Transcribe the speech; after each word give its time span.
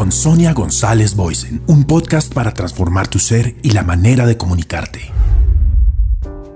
Con 0.00 0.12
Sonia 0.12 0.54
González 0.54 1.14
Boysen, 1.14 1.62
un 1.66 1.84
podcast 1.84 2.32
para 2.32 2.54
transformar 2.54 3.06
tu 3.08 3.18
ser 3.18 3.56
y 3.62 3.72
la 3.72 3.82
manera 3.82 4.24
de 4.24 4.38
comunicarte. 4.38 5.12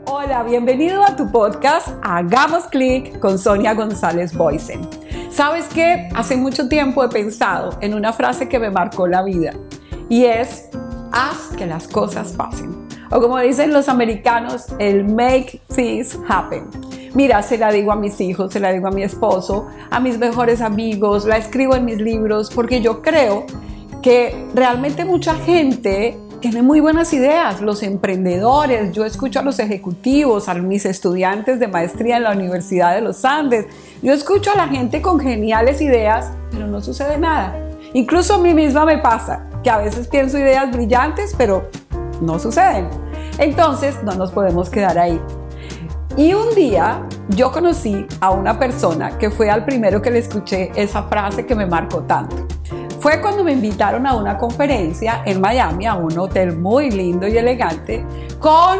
Hola, 0.06 0.42
bienvenido 0.44 1.04
a 1.04 1.14
tu 1.14 1.30
podcast 1.30 1.88
Hagamos 2.02 2.64
clic 2.68 3.18
con 3.18 3.38
Sonia 3.38 3.74
González 3.74 4.32
Boysen. 4.32 4.88
¿Sabes 5.30 5.66
qué? 5.66 6.08
Hace 6.14 6.38
mucho 6.38 6.70
tiempo 6.70 7.04
he 7.04 7.10
pensado 7.10 7.76
en 7.82 7.92
una 7.92 8.14
frase 8.14 8.48
que 8.48 8.58
me 8.58 8.70
marcó 8.70 9.06
la 9.06 9.22
vida 9.22 9.52
y 10.08 10.24
es, 10.24 10.70
haz 11.12 11.54
que 11.58 11.66
las 11.66 11.86
cosas 11.86 12.32
pasen. 12.32 12.88
O 13.10 13.20
como 13.20 13.38
dicen 13.40 13.74
los 13.74 13.90
americanos, 13.90 14.68
el 14.78 15.04
make 15.04 15.60
things 15.68 16.18
happen. 16.26 16.64
Mira, 17.14 17.42
se 17.42 17.58
la 17.58 17.70
digo 17.70 17.92
a 17.92 17.96
mis 17.96 18.20
hijos, 18.20 18.52
se 18.52 18.58
la 18.58 18.72
digo 18.72 18.88
a 18.88 18.90
mi 18.90 19.04
esposo, 19.04 19.68
a 19.90 20.00
mis 20.00 20.18
mejores 20.18 20.60
amigos, 20.60 21.24
la 21.24 21.36
escribo 21.36 21.76
en 21.76 21.84
mis 21.84 21.98
libros, 21.98 22.50
porque 22.52 22.80
yo 22.80 23.02
creo 23.02 23.46
que 24.02 24.46
realmente 24.52 25.04
mucha 25.04 25.34
gente 25.34 26.18
tiene 26.40 26.60
muy 26.60 26.80
buenas 26.80 27.14
ideas, 27.14 27.62
los 27.62 27.82
emprendedores, 27.82 28.92
yo 28.92 29.04
escucho 29.04 29.38
a 29.38 29.42
los 29.42 29.60
ejecutivos, 29.60 30.48
a 30.48 30.54
mis 30.54 30.84
estudiantes 30.84 31.60
de 31.60 31.68
maestría 31.68 32.18
en 32.18 32.24
la 32.24 32.32
Universidad 32.32 32.94
de 32.94 33.00
los 33.00 33.24
Andes, 33.24 33.66
yo 34.02 34.12
escucho 34.12 34.50
a 34.52 34.56
la 34.56 34.68
gente 34.68 35.00
con 35.00 35.20
geniales 35.20 35.80
ideas, 35.80 36.32
pero 36.50 36.66
no 36.66 36.82
sucede 36.82 37.16
nada. 37.16 37.56
Incluso 37.94 38.34
a 38.34 38.38
mí 38.38 38.52
misma 38.52 38.84
me 38.84 38.98
pasa 38.98 39.46
que 39.62 39.70
a 39.70 39.78
veces 39.78 40.08
pienso 40.08 40.36
ideas 40.36 40.70
brillantes, 40.70 41.32
pero 41.38 41.70
no 42.20 42.38
suceden. 42.40 42.88
Entonces 43.38 43.96
no 44.02 44.14
nos 44.14 44.32
podemos 44.32 44.68
quedar 44.68 44.98
ahí. 44.98 45.18
Y 46.16 46.32
un 46.32 46.54
día 46.54 47.04
yo 47.30 47.50
conocí 47.50 48.06
a 48.20 48.30
una 48.30 48.56
persona 48.56 49.18
que 49.18 49.30
fue 49.30 49.50
al 49.50 49.64
primero 49.64 50.00
que 50.00 50.12
le 50.12 50.20
escuché 50.20 50.70
esa 50.76 51.02
frase 51.02 51.44
que 51.44 51.56
me 51.56 51.66
marcó 51.66 52.02
tanto. 52.02 52.46
Fue 53.00 53.20
cuando 53.20 53.42
me 53.42 53.50
invitaron 53.50 54.06
a 54.06 54.14
una 54.14 54.38
conferencia 54.38 55.22
en 55.26 55.40
Miami, 55.40 55.86
a 55.86 55.94
un 55.94 56.16
hotel 56.16 56.56
muy 56.56 56.92
lindo 56.92 57.26
y 57.26 57.36
elegante, 57.36 58.04
con 58.38 58.78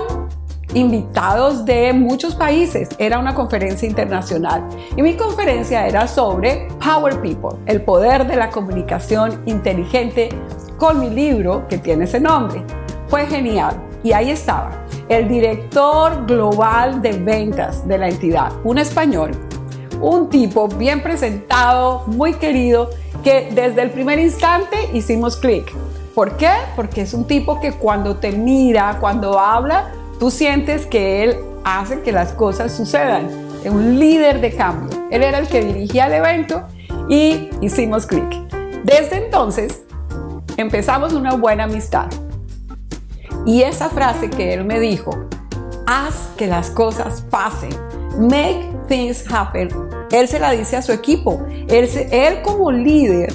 invitados 0.75 1.65
de 1.65 1.93
muchos 1.93 2.37
países. 2.37 2.89
Era 2.99 3.19
una 3.19 3.35
conferencia 3.35 3.89
internacional. 3.89 4.65
Y 4.97 5.03
mi 5.03 5.15
conferencia 5.17 5.89
era 5.89 6.07
sobre 6.07 6.69
Power 6.85 7.21
People, 7.21 7.59
el 7.67 7.83
poder 7.83 8.29
de 8.29 8.37
la 8.37 8.49
comunicación 8.51 9.43
inteligente, 9.47 10.29
con 10.79 11.01
mi 11.01 11.11
libro 11.11 11.67
que 11.67 11.79
tiene 11.79 12.05
ese 12.05 12.21
nombre. 12.21 12.63
Fue 13.09 13.27
genial. 13.27 13.75
Y 14.05 14.13
ahí 14.13 14.31
estaba, 14.31 14.84
el 15.09 15.29
director 15.29 16.27
global 16.27 17.03
de 17.03 17.13
ventas 17.13 17.87
de 17.87 17.99
la 17.99 18.09
entidad, 18.09 18.53
un 18.65 18.79
español, 18.79 19.33
un 20.01 20.29
tipo 20.29 20.69
bien 20.69 21.03
presentado, 21.03 22.05
muy 22.07 22.35
querido, 22.35 22.91
que 23.23 23.51
desde 23.55 23.83
el 23.83 23.91
primer 23.91 24.19
instante 24.19 24.77
hicimos 24.93 25.37
clic. 25.37 25.73
¿Por 26.15 26.37
qué? 26.37 26.51
Porque 26.77 27.03
es 27.03 27.15
un 27.15 27.27
tipo 27.27 27.61
que 27.61 27.73
cuando 27.73 28.17
te 28.17 28.33
mira, 28.33 28.99
cuando 29.01 29.39
habla, 29.39 29.93
tú 30.21 30.31
sientes 30.31 30.87
que 30.87 31.25
él 31.25 31.37
hace 31.65 32.03
que 32.03 32.13
las 32.13 32.33
cosas 32.33 32.73
sucedan. 32.73 33.29
Es 33.65 33.73
un 33.73 33.99
líder 33.99 34.41
de 34.41 34.55
cambio. 34.55 35.07
Él 35.11 35.23
era 35.23 35.39
el 35.39 35.49
que 35.49 35.65
dirigía 35.65 36.07
el 36.07 36.15
evento 36.15 36.65
y 37.09 37.49
hicimos 37.61 38.07
clic. 38.07 38.31
Desde 38.85 39.25
entonces 39.25 39.83
empezamos 40.57 41.15
una 41.15 41.35
buena 41.35 41.65
amistad. 41.65 42.07
Y 43.47 43.63
esa 43.63 43.91
frase 43.91 44.31
que 44.31 44.55
él 44.55 44.65
me 44.65 44.81
dijo, 44.81 45.11
haz 45.87 46.31
que 46.37 46.47
las 46.47 46.71
cosas 46.71 47.23
pasen, 47.31 47.71
make 48.19 48.71
things 48.89 49.25
happen, 49.31 49.69
él 50.11 50.29
se 50.29 50.39
la 50.39 50.53
dice 50.53 50.77
a 50.77 50.83
su 50.83 50.93
equipo. 50.93 51.43
Él, 51.69 51.89
él 52.11 52.43
como 52.43 52.71
líder 52.71 53.35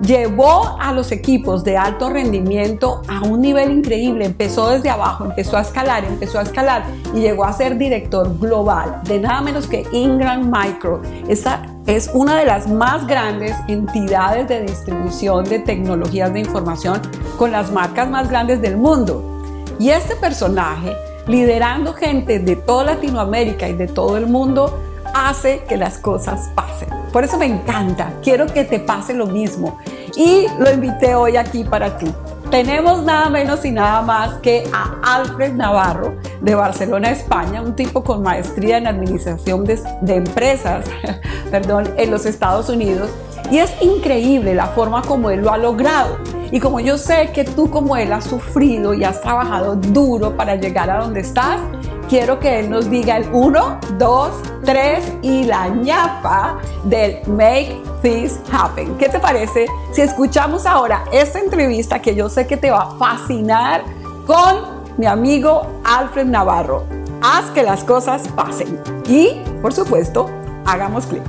llevó 0.00 0.76
a 0.78 0.92
los 0.92 1.10
equipos 1.10 1.64
de 1.64 1.76
alto 1.76 2.08
rendimiento 2.10 3.02
a 3.08 3.22
un 3.22 3.40
nivel 3.40 3.70
increíble. 3.70 4.26
Empezó 4.26 4.70
desde 4.70 4.90
abajo, 4.90 5.24
empezó 5.24 5.56
a 5.56 5.62
escalar, 5.62 6.04
empezó 6.04 6.38
a 6.38 6.42
escalar 6.42 6.84
y 7.14 7.20
llegó 7.20 7.44
a 7.44 7.52
ser 7.52 7.78
director 7.78 8.38
global 8.38 9.00
de 9.04 9.18
nada 9.18 9.40
menos 9.40 9.66
que 9.66 9.86
Ingram 9.92 10.50
Micro. 10.50 11.02
Esa 11.28 11.62
es 11.86 12.10
una 12.12 12.36
de 12.36 12.44
las 12.44 12.68
más 12.68 13.06
grandes 13.06 13.56
entidades 13.66 14.46
de 14.48 14.62
distribución 14.62 15.44
de 15.44 15.58
tecnologías 15.60 16.32
de 16.32 16.40
información 16.40 17.00
con 17.36 17.50
las 17.50 17.72
marcas 17.72 18.08
más 18.08 18.28
grandes 18.28 18.60
del 18.60 18.76
mundo. 18.76 19.37
Y 19.78 19.90
este 19.90 20.16
personaje, 20.16 20.96
liderando 21.26 21.92
gente 21.92 22.40
de 22.40 22.56
toda 22.56 22.84
Latinoamérica 22.94 23.68
y 23.68 23.74
de 23.74 23.86
todo 23.86 24.16
el 24.16 24.26
mundo, 24.26 24.80
hace 25.14 25.62
que 25.68 25.76
las 25.76 25.98
cosas 25.98 26.50
pasen. 26.54 26.88
Por 27.12 27.24
eso 27.24 27.38
me 27.38 27.46
encanta, 27.46 28.12
quiero 28.22 28.46
que 28.46 28.64
te 28.64 28.80
pase 28.80 29.14
lo 29.14 29.26
mismo. 29.26 29.78
Y 30.16 30.46
lo 30.58 30.70
invité 30.70 31.14
hoy 31.14 31.36
aquí 31.36 31.62
para 31.64 31.96
ti. 31.96 32.12
Tenemos 32.50 33.04
nada 33.04 33.28
menos 33.28 33.64
y 33.64 33.70
nada 33.70 34.02
más 34.02 34.38
que 34.38 34.64
a 34.72 34.96
Alfred 35.02 35.52
Navarro 35.52 36.16
de 36.40 36.54
Barcelona, 36.54 37.10
España, 37.10 37.60
un 37.60 37.76
tipo 37.76 38.02
con 38.02 38.22
maestría 38.22 38.78
en 38.78 38.86
administración 38.86 39.64
de, 39.64 39.78
de 40.00 40.16
empresas, 40.16 40.86
perdón, 41.50 41.88
en 41.98 42.10
los 42.10 42.26
Estados 42.26 42.68
Unidos. 42.68 43.10
Y 43.50 43.58
es 43.58 43.70
increíble 43.80 44.54
la 44.54 44.66
forma 44.66 45.02
como 45.02 45.30
él 45.30 45.42
lo 45.42 45.52
ha 45.52 45.58
logrado. 45.58 46.18
Y 46.50 46.60
como 46.60 46.80
yo 46.80 46.96
sé 46.96 47.30
que 47.32 47.44
tú 47.44 47.70
como 47.70 47.96
él 47.96 48.12
has 48.12 48.24
sufrido 48.24 48.94
y 48.94 49.04
has 49.04 49.20
trabajado 49.20 49.76
duro 49.76 50.34
para 50.36 50.56
llegar 50.56 50.88
a 50.88 51.00
donde 51.00 51.20
estás, 51.20 51.60
quiero 52.08 52.40
que 52.40 52.60
él 52.60 52.70
nos 52.70 52.88
diga 52.88 53.18
el 53.18 53.28
1, 53.32 53.80
2, 53.98 54.30
3 54.64 55.12
y 55.22 55.44
la 55.44 55.68
ñapa 55.68 56.58
del 56.84 57.18
Make 57.26 57.82
This 58.02 58.40
Happen. 58.50 58.96
¿Qué 58.96 59.10
te 59.10 59.20
parece 59.20 59.66
si 59.92 60.00
escuchamos 60.00 60.64
ahora 60.64 61.04
esta 61.12 61.38
entrevista 61.38 62.00
que 62.00 62.14
yo 62.14 62.30
sé 62.30 62.46
que 62.46 62.56
te 62.56 62.70
va 62.70 62.82
a 62.82 62.90
fascinar 62.96 63.82
con 64.26 64.78
mi 64.96 65.04
amigo 65.04 65.66
Alfred 65.84 66.26
Navarro? 66.26 66.84
Haz 67.20 67.50
que 67.50 67.62
las 67.62 67.84
cosas 67.84 68.26
pasen. 68.28 68.80
Y, 69.06 69.42
por 69.60 69.74
supuesto, 69.74 70.30
hagamos 70.64 71.06
clic. 71.06 71.22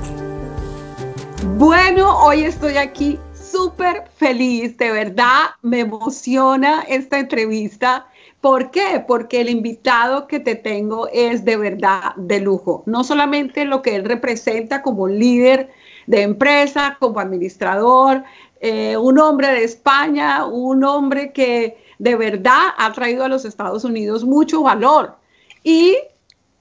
Bueno, 1.58 2.24
hoy 2.24 2.44
estoy 2.44 2.76
aquí 2.76 3.18
súper 3.60 4.04
feliz, 4.16 4.76
de 4.78 4.90
verdad 4.90 5.50
me 5.60 5.80
emociona 5.80 6.82
esta 6.88 7.18
entrevista. 7.18 8.06
¿Por 8.40 8.70
qué? 8.70 9.04
Porque 9.06 9.42
el 9.42 9.50
invitado 9.50 10.26
que 10.26 10.40
te 10.40 10.54
tengo 10.54 11.08
es 11.12 11.44
de 11.44 11.56
verdad 11.58 12.14
de 12.16 12.40
lujo. 12.40 12.82
No 12.86 13.04
solamente 13.04 13.66
lo 13.66 13.82
que 13.82 13.96
él 13.96 14.04
representa 14.04 14.80
como 14.80 15.08
líder 15.08 15.70
de 16.06 16.22
empresa, 16.22 16.96
como 16.98 17.20
administrador, 17.20 18.24
eh, 18.60 18.96
un 18.96 19.18
hombre 19.18 19.48
de 19.48 19.64
España, 19.64 20.46
un 20.46 20.82
hombre 20.84 21.32
que 21.32 21.76
de 21.98 22.16
verdad 22.16 22.68
ha 22.78 22.92
traído 22.92 23.24
a 23.24 23.28
los 23.28 23.44
Estados 23.44 23.84
Unidos 23.84 24.24
mucho 24.24 24.62
valor. 24.62 25.16
Y 25.62 25.98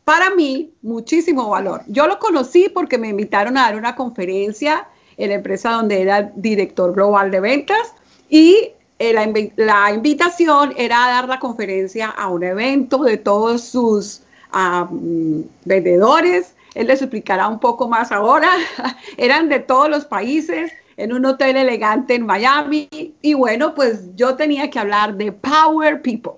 para 0.03 0.31
mí, 0.31 0.73
muchísimo 0.81 1.49
valor. 1.49 1.83
Yo 1.87 2.07
lo 2.07 2.19
conocí 2.19 2.67
porque 2.67 2.97
me 2.97 3.07
invitaron 3.07 3.57
a 3.57 3.61
dar 3.61 3.77
una 3.77 3.95
conferencia 3.95 4.85
en 5.19 5.29
la 5.29 5.35
empresa 5.35 5.71
donde 5.71 6.01
era 6.01 6.31
director 6.35 6.93
global 6.95 7.29
de 7.29 7.41
ventas 7.41 7.93
y 8.29 8.71
eh, 8.99 9.13
la, 9.55 9.93
invitación 9.93 10.73
era 10.75 11.05
a 11.05 11.09
dar 11.09 11.29
la 11.29 11.39
conferencia 11.39 12.09
a 12.09 12.29
un 12.29 12.43
evento 12.43 13.03
de 13.03 13.17
todos 13.17 13.61
sus 13.61 14.21
vendedores. 15.63 16.55
Él 16.73 16.87
les 16.87 17.01
explicará 17.01 17.47
un 17.47 17.59
poco 17.59 17.87
más 17.87 18.11
ahora. 18.11 18.49
Eran 19.17 19.47
de 19.49 19.59
todos 19.59 19.89
los 19.89 20.05
países 20.05 20.71
en 20.97 21.13
un 21.13 21.25
hotel 21.25 21.55
elegante 21.57 22.15
en 22.15 22.25
Miami. 22.25 22.89
Y 23.21 23.33
bueno, 23.35 23.75
pues 23.75 24.15
yo 24.15 24.35
tenía 24.35 24.69
que 24.69 24.79
hablar 24.79 25.15
de 25.15 25.31
Power 25.31 26.01
People. 26.01 26.33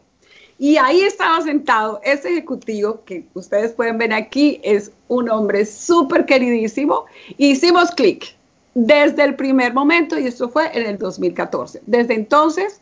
Y 0.60 0.78
ahí 0.78 1.02
estaba 1.02 1.42
sentado 1.42 2.00
ese 2.04 2.30
ejecutivo 2.30 3.02
que 3.06 3.26
ustedes 3.34 3.72
pueden 3.72 3.98
ver 3.98 4.14
aquí, 4.14 4.62
es 4.64 4.92
un 5.08 5.28
hombre 5.30 5.66
súper 5.66 6.28
queridísimo. 6.28 7.06
Hicimos 7.40 7.90
clic 7.90 8.36
desde 8.74 9.24
el 9.24 9.36
primer 9.36 9.74
momento 9.74 10.18
y 10.18 10.28
esto 10.28 10.50
fue 10.50 10.70
en 10.78 10.86
el 10.86 10.98
2014. 10.98 11.82
Desde 11.86 12.14
entonces 12.14 12.82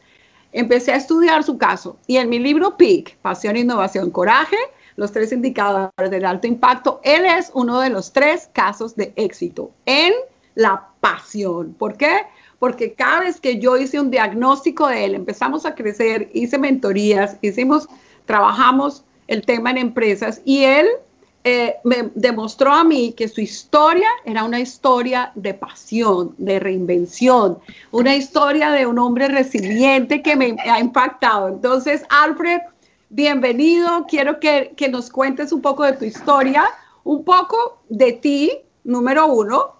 empecé 0.51 0.91
a 0.91 0.97
estudiar 0.97 1.43
su 1.43 1.57
caso 1.57 1.97
y 2.07 2.17
en 2.17 2.29
mi 2.29 2.39
libro 2.39 2.77
PIC, 2.77 3.17
Pasión, 3.17 3.57
Innovación, 3.57 4.11
Coraje, 4.11 4.57
los 4.95 5.11
tres 5.11 5.31
indicadores 5.31 6.11
del 6.11 6.25
alto 6.25 6.47
impacto, 6.47 6.99
él 7.03 7.25
es 7.25 7.51
uno 7.53 7.79
de 7.79 7.89
los 7.89 8.11
tres 8.11 8.49
casos 8.51 8.95
de 8.95 9.13
éxito 9.15 9.71
en 9.85 10.13
la 10.55 10.89
pasión. 10.99 11.73
¿Por 11.73 11.95
qué? 11.95 12.23
Porque 12.59 12.93
cada 12.93 13.21
vez 13.21 13.39
que 13.39 13.59
yo 13.59 13.77
hice 13.77 13.99
un 13.99 14.11
diagnóstico 14.11 14.87
de 14.87 15.05
él, 15.05 15.15
empezamos 15.15 15.65
a 15.65 15.73
crecer, 15.73 16.29
hice 16.33 16.57
mentorías, 16.57 17.37
hicimos, 17.41 17.87
trabajamos 18.25 19.05
el 19.27 19.45
tema 19.45 19.71
en 19.71 19.77
empresas 19.77 20.41
y 20.43 20.65
él 20.65 20.87
eh, 21.43 21.77
me 21.85 22.11
demostró 22.15 22.73
a 22.73 22.83
mí 22.83 23.13
que 23.13 23.29
su 23.29 23.39
historia 23.39 24.09
era 24.25 24.43
una 24.43 24.59
historia 24.59 25.31
de 25.35 25.53
pasión, 25.53 26.35
de 26.37 26.59
reinvención, 26.59 27.59
una 27.91 28.15
historia 28.15 28.71
de 28.71 28.85
un 28.85 28.99
hombre 28.99 29.29
resiliente 29.29 30.21
que 30.21 30.35
me 30.35 30.57
ha 30.69 30.79
impactado. 30.79 31.47
Entonces, 31.47 32.03
Alfred, 32.09 32.59
bienvenido. 33.09 34.05
Quiero 34.09 34.39
que, 34.39 34.73
que 34.75 34.89
nos 34.89 35.09
cuentes 35.09 35.53
un 35.53 35.61
poco 35.61 35.83
de 35.85 35.93
tu 35.93 36.03
historia, 36.03 36.65
un 37.05 37.23
poco 37.23 37.79
de 37.87 38.11
ti, 38.13 38.51
número 38.83 39.27
uno. 39.27 39.75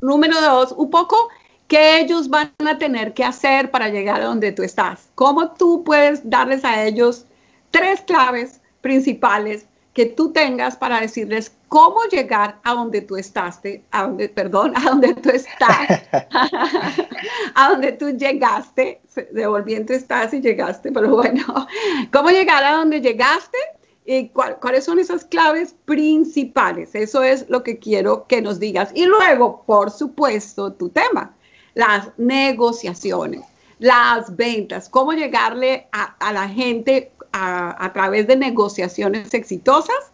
Número 0.00 0.40
dos, 0.40 0.72
un 0.72 0.90
poco 0.90 1.28
¿qué 1.66 2.00
ellos 2.00 2.28
van 2.28 2.52
a 2.66 2.78
tener 2.78 3.14
que 3.14 3.24
hacer 3.24 3.70
para 3.70 3.88
llegar 3.88 4.20
a 4.20 4.26
donde 4.26 4.52
tú 4.52 4.62
estás? 4.62 5.08
¿Cómo 5.14 5.52
tú 5.52 5.82
puedes 5.84 6.28
darles 6.28 6.64
a 6.64 6.84
ellos 6.84 7.26
tres 7.70 8.00
claves 8.02 8.60
principales 8.80 9.66
que 9.96 10.04
tú 10.04 10.30
tengas 10.30 10.76
para 10.76 11.00
decirles 11.00 11.56
cómo 11.68 12.02
llegar 12.10 12.60
a 12.64 12.74
donde 12.74 13.00
tú 13.00 13.16
estás, 13.16 13.58
a 13.90 14.02
donde, 14.02 14.28
perdón, 14.28 14.74
a 14.76 14.90
donde 14.90 15.14
tú 15.14 15.30
estás, 15.30 16.02
a 17.54 17.70
donde 17.70 17.92
tú 17.92 18.10
llegaste, 18.10 19.00
devolviendo 19.32 19.94
estás 19.94 20.34
y 20.34 20.42
llegaste, 20.42 20.92
pero 20.92 21.08
bueno, 21.08 21.42
cómo 22.12 22.28
llegar 22.28 22.62
a 22.62 22.72
donde 22.72 23.00
llegaste 23.00 23.56
y 24.04 24.28
cuáles 24.28 24.84
son 24.84 24.98
esas 24.98 25.24
claves 25.24 25.74
principales. 25.86 26.94
Eso 26.94 27.22
es 27.22 27.48
lo 27.48 27.62
que 27.62 27.78
quiero 27.78 28.26
que 28.26 28.42
nos 28.42 28.60
digas. 28.60 28.90
Y 28.94 29.06
luego, 29.06 29.64
por 29.64 29.90
supuesto, 29.90 30.74
tu 30.74 30.90
tema, 30.90 31.34
las 31.72 32.10
negociaciones, 32.18 33.46
las 33.78 34.36
ventas, 34.36 34.90
cómo 34.90 35.14
llegarle 35.14 35.88
a 35.90 36.32
la 36.34 36.50
gente 36.50 37.12
a, 37.32 37.90
través 37.92 38.26
de 38.26 38.36
negociaciones 38.36 39.34
exitosas 39.34 40.12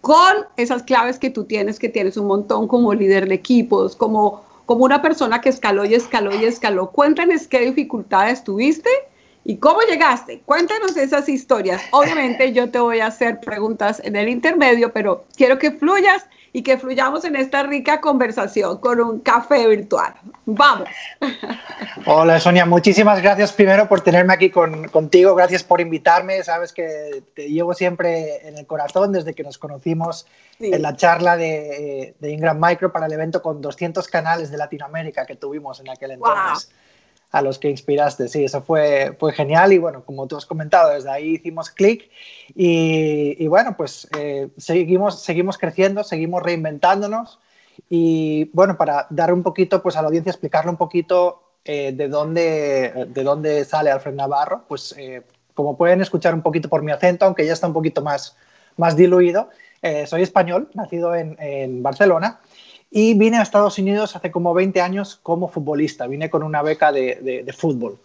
con 0.00 0.46
esas 0.56 0.82
claves 0.82 1.18
que 1.18 1.30
tú 1.30 1.44
tienes, 1.44 1.78
que 1.78 1.88
tienes 1.88 2.16
un 2.16 2.26
montón 2.26 2.68
como 2.68 2.92
líder 2.92 3.28
de 3.28 3.34
equipos, 3.34 3.96
como, 3.96 4.44
como 4.66 4.84
una 4.84 5.00
persona 5.00 5.40
que 5.40 5.48
escaló 5.48 5.84
y 5.84 5.94
escaló 5.94 6.34
y 6.34 6.44
escaló. 6.44 6.90
Cuéntanos 6.90 7.46
qué 7.46 7.60
dificultades 7.60 8.44
tuviste 8.44 8.90
y 9.44 9.56
cómo 9.56 9.80
llegaste. 9.88 10.42
Cuéntanos 10.44 10.96
esas 10.96 11.28
historias. 11.28 11.82
Obviamente 11.92 12.52
yo 12.52 12.70
te 12.70 12.78
voy 12.78 13.00
a 13.00 13.06
hacer 13.06 13.40
preguntas 13.40 14.00
en 14.04 14.16
el 14.16 14.28
intermedio, 14.28 14.92
pero 14.92 15.24
quiero 15.36 15.58
que 15.58 15.70
fluyas 15.70 16.26
y 16.56 16.62
que 16.62 16.78
fluyamos 16.78 17.24
en 17.24 17.34
esta 17.34 17.64
rica 17.64 18.00
conversación 18.00 18.78
con 18.78 19.00
un 19.00 19.18
café 19.18 19.66
virtual. 19.66 20.14
Vamos. 20.46 20.88
Hola 22.06 22.38
Sonia, 22.38 22.64
muchísimas 22.64 23.20
gracias 23.20 23.52
primero 23.52 23.88
por 23.88 24.02
tenerme 24.02 24.34
aquí 24.34 24.50
contigo, 24.50 25.34
gracias 25.34 25.64
por 25.64 25.80
invitarme, 25.80 26.44
sabes 26.44 26.72
que 26.72 27.24
te 27.34 27.48
llevo 27.48 27.74
siempre 27.74 28.46
en 28.46 28.56
el 28.56 28.66
corazón 28.66 29.10
desde 29.10 29.34
que 29.34 29.42
nos 29.42 29.58
conocimos 29.58 30.28
en 30.60 30.80
la 30.80 30.94
charla 30.94 31.36
de, 31.36 32.14
de, 32.20 32.30
Ingram 32.30 32.60
Micro 32.64 32.92
para 32.92 33.06
el 33.06 33.12
evento 33.12 33.42
con 33.42 33.60
200 33.60 34.06
canales 34.06 34.52
de 34.52 34.56
Latinoamérica 34.56 35.26
que 35.26 35.34
tuvimos 35.34 35.80
en 35.80 35.90
aquel 35.90 36.12
entonces 36.12 36.70
a 37.34 37.42
los 37.42 37.58
que 37.58 37.68
inspiraste. 37.68 38.28
Sí, 38.28 38.44
eso 38.44 38.62
fue, 38.62 39.16
fue 39.18 39.32
genial 39.32 39.72
y 39.72 39.78
bueno, 39.78 40.04
como 40.04 40.28
tú 40.28 40.36
has 40.36 40.46
comentado, 40.46 40.90
desde 40.90 41.10
ahí 41.10 41.34
hicimos 41.34 41.68
clic 41.68 42.08
y, 42.54 43.44
bueno, 43.48 43.76
pues 43.76 44.08
eh, 44.16 44.50
seguimos, 44.56 45.20
seguimos 45.20 45.58
creciendo, 45.58 46.04
seguimos 46.04 46.44
reinventándonos 46.44 47.40
y 47.90 48.44
bueno, 48.52 48.76
para 48.76 49.08
dar 49.10 49.34
un 49.34 49.42
poquito 49.42 49.82
pues 49.82 49.96
a 49.96 50.02
la 50.02 50.06
audiencia, 50.06 50.30
explicarle 50.30 50.70
un 50.70 50.76
poquito 50.76 51.42
eh, 51.64 51.90
de, 51.90 52.06
dónde, 52.06 53.08
de 53.08 53.22
dónde 53.24 53.64
sale 53.64 53.90
Alfred 53.90 54.14
Navarro, 54.14 54.64
pues 54.68 54.94
eh, 54.96 55.22
como 55.54 55.76
pueden 55.76 56.02
escuchar 56.02 56.34
un 56.34 56.42
poquito 56.42 56.68
por 56.68 56.84
mi 56.84 56.92
acento, 56.92 57.24
aunque 57.24 57.44
ya 57.44 57.52
está 57.52 57.66
un 57.66 57.72
poquito 57.72 58.00
más, 58.00 58.36
más 58.76 58.94
diluido, 58.94 59.48
soy 60.06 60.22
español, 60.22 60.70
nacido 60.72 61.14
en, 61.14 61.36
en 61.40 61.82
Barcelona 61.82 62.40
y 62.90 63.14
vine 63.14 63.38
a 63.38 63.42
Estados 63.42 63.78
Unidos 63.78 64.14
hace 64.16 64.30
como 64.30 64.54
20 64.54 64.80
años 64.80 65.16
como 65.22 65.48
futbolista, 65.48 66.06
vine 66.06 66.30
con 66.30 66.42
una 66.42 66.62
beca 66.62 66.92
de, 66.92 67.54
fútbol. 67.56 67.98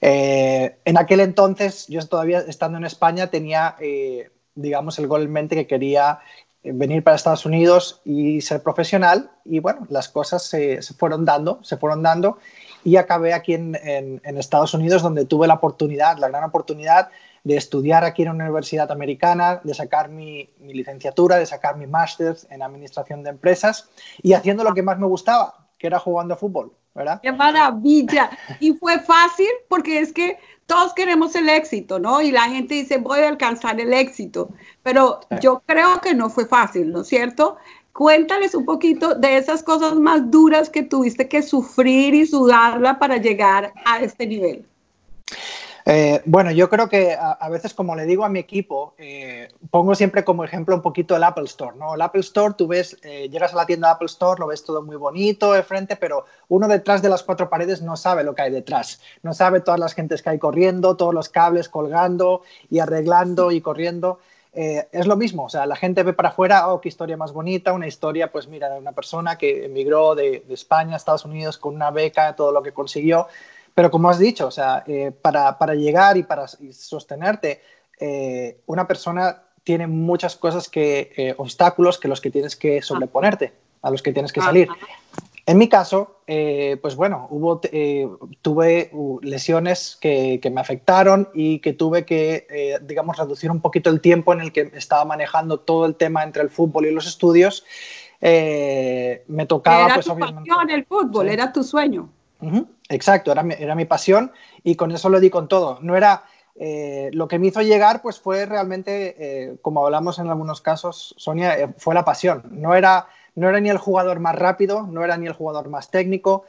Eh, 0.00 0.76
en 0.84 0.98
aquel 0.98 1.20
entonces, 1.20 1.86
yo 1.88 2.06
todavía 2.06 2.40
estando 2.40 2.78
en 2.78 2.84
España, 2.84 3.28
tenía, 3.28 3.76
eh, 3.80 4.30
digamos, 4.54 4.98
el 4.98 5.06
gol 5.06 5.22
en 5.22 5.32
mente 5.32 5.56
que 5.56 5.66
quería 5.66 6.20
eh, 6.66 6.72
venir 6.74 7.02
para 7.04 7.16
Estados 7.16 7.46
Unidos 7.46 8.00
y 8.04 8.40
ser 8.40 8.62
profesional. 8.62 9.30
Y 9.44 9.60
bueno, 9.60 9.86
las 9.88 10.08
cosas 10.08 10.42
se, 10.42 10.80
fueron 10.98 11.24
dando, 11.24 11.60
se 11.62 11.76
fueron 11.76 12.02
dando 12.02 12.38
y 12.84 12.96
acabé 12.96 13.34
aquí 13.34 13.54
en, 13.54 13.78
en, 13.82 14.38
Estados 14.38 14.74
Unidos 14.74 15.02
donde 15.02 15.24
tuve 15.24 15.46
la 15.46 15.54
oportunidad, 15.54 16.18
la 16.18 16.28
gran 16.28 16.44
oportunidad 16.44 17.08
de 17.46 17.56
estudiar 17.56 18.04
aquí 18.04 18.22
en 18.22 18.30
una 18.30 18.44
universidad 18.44 18.90
americana, 18.90 19.60
de 19.62 19.72
sacar 19.72 20.08
mi, 20.08 20.50
licenciatura, 20.60 21.36
de 21.36 21.46
sacar 21.46 21.76
mi 21.76 21.86
máster 21.86 22.36
en 22.50 22.60
administración 22.62 23.22
de 23.22 23.30
empresas 23.30 23.88
y 24.20 24.32
haciendo 24.32 24.64
lo 24.64 24.74
que 24.74 24.82
más 24.82 24.98
me 24.98 25.06
gustaba, 25.06 25.68
que 25.78 25.86
era 25.86 26.00
jugando 26.00 26.34
a 26.34 26.36
fútbol, 26.36 26.72
¿verdad? 26.92 27.20
¡Qué 27.22 27.30
maravilla! 27.30 28.30
Y 28.58 28.72
fue 28.72 28.98
fácil 28.98 29.46
porque 29.68 30.00
es 30.00 30.12
que 30.12 30.38
todos 30.66 30.92
queremos 30.92 31.36
el 31.36 31.48
éxito, 31.48 32.00
¿no? 32.00 32.20
Y 32.20 32.32
la 32.32 32.42
gente 32.42 32.74
dice, 32.74 32.98
voy 32.98 33.20
a 33.20 33.28
alcanzar 33.28 33.80
el 33.80 33.92
éxito, 33.92 34.50
pero 34.82 35.20
yo 35.40 35.62
creo 35.66 36.00
que 36.00 36.14
no 36.14 36.28
fue 36.30 36.46
fácil, 36.46 36.90
¿no 36.90 37.02
es 37.02 37.06
cierto? 37.06 37.58
Cuéntales 37.96 38.54
un 38.54 38.66
poquito 38.66 39.14
de 39.14 39.38
esas 39.38 39.62
cosas 39.62 39.94
más 39.94 40.30
duras 40.30 40.68
que 40.68 40.82
tuviste 40.82 41.28
que 41.28 41.40
sufrir 41.40 42.12
y 42.12 42.26
sudarla 42.26 42.98
para 42.98 43.16
llegar 43.16 43.72
a 43.86 44.00
este 44.00 44.26
nivel. 44.26 44.66
Eh, 45.86 46.20
bueno, 46.26 46.50
yo 46.50 46.68
creo 46.68 46.90
que 46.90 47.16
a, 47.18 47.48
veces, 47.48 47.72
como 47.72 47.96
le 47.96 48.04
digo 48.04 48.24
a 48.24 48.28
mi 48.28 48.38
equipo, 48.38 48.92
eh, 48.98 49.48
pongo 49.70 49.94
siempre 49.94 50.24
como 50.24 50.44
ejemplo 50.44 50.74
un 50.74 50.82
poquito 50.82 51.16
el 51.16 51.24
Apple 51.24 51.44
Store. 51.44 51.74
¿no? 51.78 51.94
El 51.94 52.02
Apple 52.02 52.20
Store, 52.20 52.52
tú 52.52 52.66
ves, 52.66 52.98
eh, 53.02 53.30
llegas 53.30 53.54
a 53.54 53.56
la 53.56 53.66
tienda 53.66 53.88
de 53.88 53.94
Apple 53.94 54.06
Store, 54.06 54.40
lo 54.40 54.48
ves 54.48 54.62
todo 54.62 54.82
muy 54.82 54.96
bonito 54.96 55.52
de 55.52 55.62
frente, 55.62 55.96
pero 55.96 56.26
uno 56.48 56.68
detrás 56.68 57.00
de 57.00 57.08
las 57.08 57.22
cuatro 57.22 57.48
paredes 57.48 57.80
no 57.80 57.96
sabe 57.96 58.24
lo 58.24 58.34
que 58.34 58.42
hay 58.42 58.50
detrás. 58.50 59.00
No 59.22 59.32
sabe 59.32 59.60
todas 59.60 59.80
las 59.80 59.94
gentes 59.94 60.20
que 60.22 60.28
hay 60.28 60.38
corriendo, 60.38 60.98
todos 60.98 61.14
los 61.14 61.30
cables 61.30 61.70
colgando 61.70 62.42
y 62.68 62.80
arreglando 62.80 63.52
y 63.52 63.62
corriendo. 63.62 64.18
Es 64.56 65.06
lo 65.06 65.16
mismo, 65.16 65.44
o 65.44 65.48
sea, 65.50 65.66
la 65.66 65.76
gente 65.76 66.02
ve 66.02 66.14
para 66.14 66.30
afuera, 66.30 66.72
oh, 66.72 66.80
qué 66.80 66.88
historia 66.88 67.18
más 67.18 67.32
bonita, 67.32 67.74
una 67.74 67.86
historia, 67.86 68.32
pues 68.32 68.48
mira, 68.48 68.70
de 68.70 68.78
una 68.78 68.92
persona 68.92 69.36
que 69.36 69.66
emigró 69.66 70.14
de, 70.14 70.44
de 70.48 70.54
España 70.54 70.94
a 70.94 70.96
Estados 70.96 71.26
Unidos 71.26 71.58
con 71.58 71.74
una 71.74 71.90
beca, 71.90 72.34
todo 72.34 72.52
lo 72.52 72.62
que 72.62 72.72
consiguió, 72.72 73.28
pero 73.76 73.90
como 73.90 74.08
has 74.08 74.18
dicho, 74.18 74.46
o 74.46 74.50
sea, 74.50 74.84
eh, 74.86 75.12
para, 75.12 75.58
para, 75.58 75.74
llegar 75.74 76.16
y 76.16 76.22
para 76.22 76.48
sostenerte, 76.48 77.60
eh, 78.00 78.62
una 78.64 78.88
persona 78.88 79.42
tiene 79.64 79.86
muchas 79.86 80.34
cosas 80.34 80.70
que, 80.70 81.12
eh, 81.14 81.34
obstáculos 81.36 81.98
que 81.98 82.08
los 82.08 82.22
que 82.22 82.30
tienes 82.30 82.56
que 82.56 82.80
sobreponerte, 82.80 83.52
a 83.82 83.90
los 83.90 84.00
que 84.00 84.14
tienes 84.14 84.32
que 84.32 84.40
salir. 84.40 84.70
En 85.46 85.58
mi 85.58 85.68
caso, 85.68 86.22
pues 86.26 86.96
bueno, 86.96 87.28
hubo, 87.30 87.60
tuve 88.42 88.90
lesiones 89.22 89.96
que, 90.00 90.40
que, 90.42 90.50
me 90.50 90.60
afectaron 90.60 91.28
y 91.34 91.60
que 91.60 91.72
tuve 91.72 92.04
que, 92.04 92.78
digamos, 92.82 93.16
reducir 93.16 93.52
un 93.52 93.60
poquito 93.60 93.88
el 93.90 94.00
tiempo 94.00 94.32
en 94.32 94.40
el 94.40 94.50
que 94.50 94.72
estaba 94.74 95.04
manejando 95.04 95.60
todo 95.60 95.86
el 95.86 95.94
tema 95.94 96.24
entre 96.24 96.42
el 96.42 96.50
fútbol 96.50 96.86
y 96.86 96.90
los 96.90 97.06
estudios. 97.06 97.64
me 98.20 99.46
tocaba, 99.46 99.84
era 99.84 99.94
pues 99.94 100.06
tu 100.06 100.18
Pasión, 100.18 100.70
el 100.70 100.84
fútbol, 100.84 101.28
era 101.28 101.52
tu 101.52 101.62
sueño. 101.62 102.10
Exacto, 102.88 103.32
era 103.32 103.42
mi, 103.42 103.54
era 103.58 103.74
mi, 103.74 103.84
pasión 103.84 104.32
y 104.62 104.76
con 104.76 104.92
eso 104.92 105.08
lo 105.08 105.20
di 105.20 105.30
con 105.30 105.48
todo. 105.48 105.78
No 105.80 105.96
era 105.96 106.24
eh, 106.54 107.10
lo 107.12 107.28
que 107.28 107.38
me 107.38 107.48
hizo 107.48 107.62
llegar, 107.62 108.02
pues 108.02 108.20
fue 108.20 108.46
realmente, 108.46 109.16
eh, 109.18 109.56
como 109.62 109.84
hablamos 109.84 110.18
en 110.18 110.28
algunos 110.28 110.60
casos, 110.60 111.14
Sonia, 111.18 111.58
eh, 111.58 111.68
fue 111.76 111.94
la 111.94 112.04
pasión. 112.04 112.42
No 112.50 112.74
era, 112.74 113.06
no 113.36 113.48
era 113.48 113.60
ni 113.60 113.70
el 113.70 113.78
jugador 113.78 114.18
más 114.18 114.34
rápido, 114.34 114.82
no 114.90 115.04
era 115.04 115.16
ni 115.16 115.26
el 115.26 115.32
jugador 115.32 115.68
más 115.68 115.90
técnico, 115.90 116.44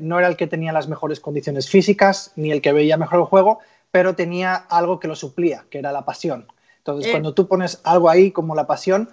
no 0.00 0.18
era 0.18 0.26
el 0.26 0.36
que 0.36 0.48
tenía 0.48 0.72
las 0.72 0.88
mejores 0.88 1.20
condiciones 1.20 1.70
físicas, 1.70 2.32
ni 2.34 2.50
el 2.50 2.60
que 2.60 2.72
veía 2.72 2.96
mejor 2.96 3.20
el 3.20 3.26
juego, 3.26 3.60
pero 3.92 4.16
tenía 4.16 4.54
algo 4.54 4.98
que 4.98 5.08
lo 5.08 5.14
suplía, 5.14 5.64
que 5.70 5.78
era 5.78 5.92
la 5.92 6.04
pasión. 6.04 6.48
Entonces, 6.78 7.10
cuando 7.10 7.34
tú 7.34 7.46
pones 7.46 7.80
algo 7.84 8.10
ahí 8.10 8.32
como 8.32 8.54
la 8.54 8.66
pasión, 8.66 9.08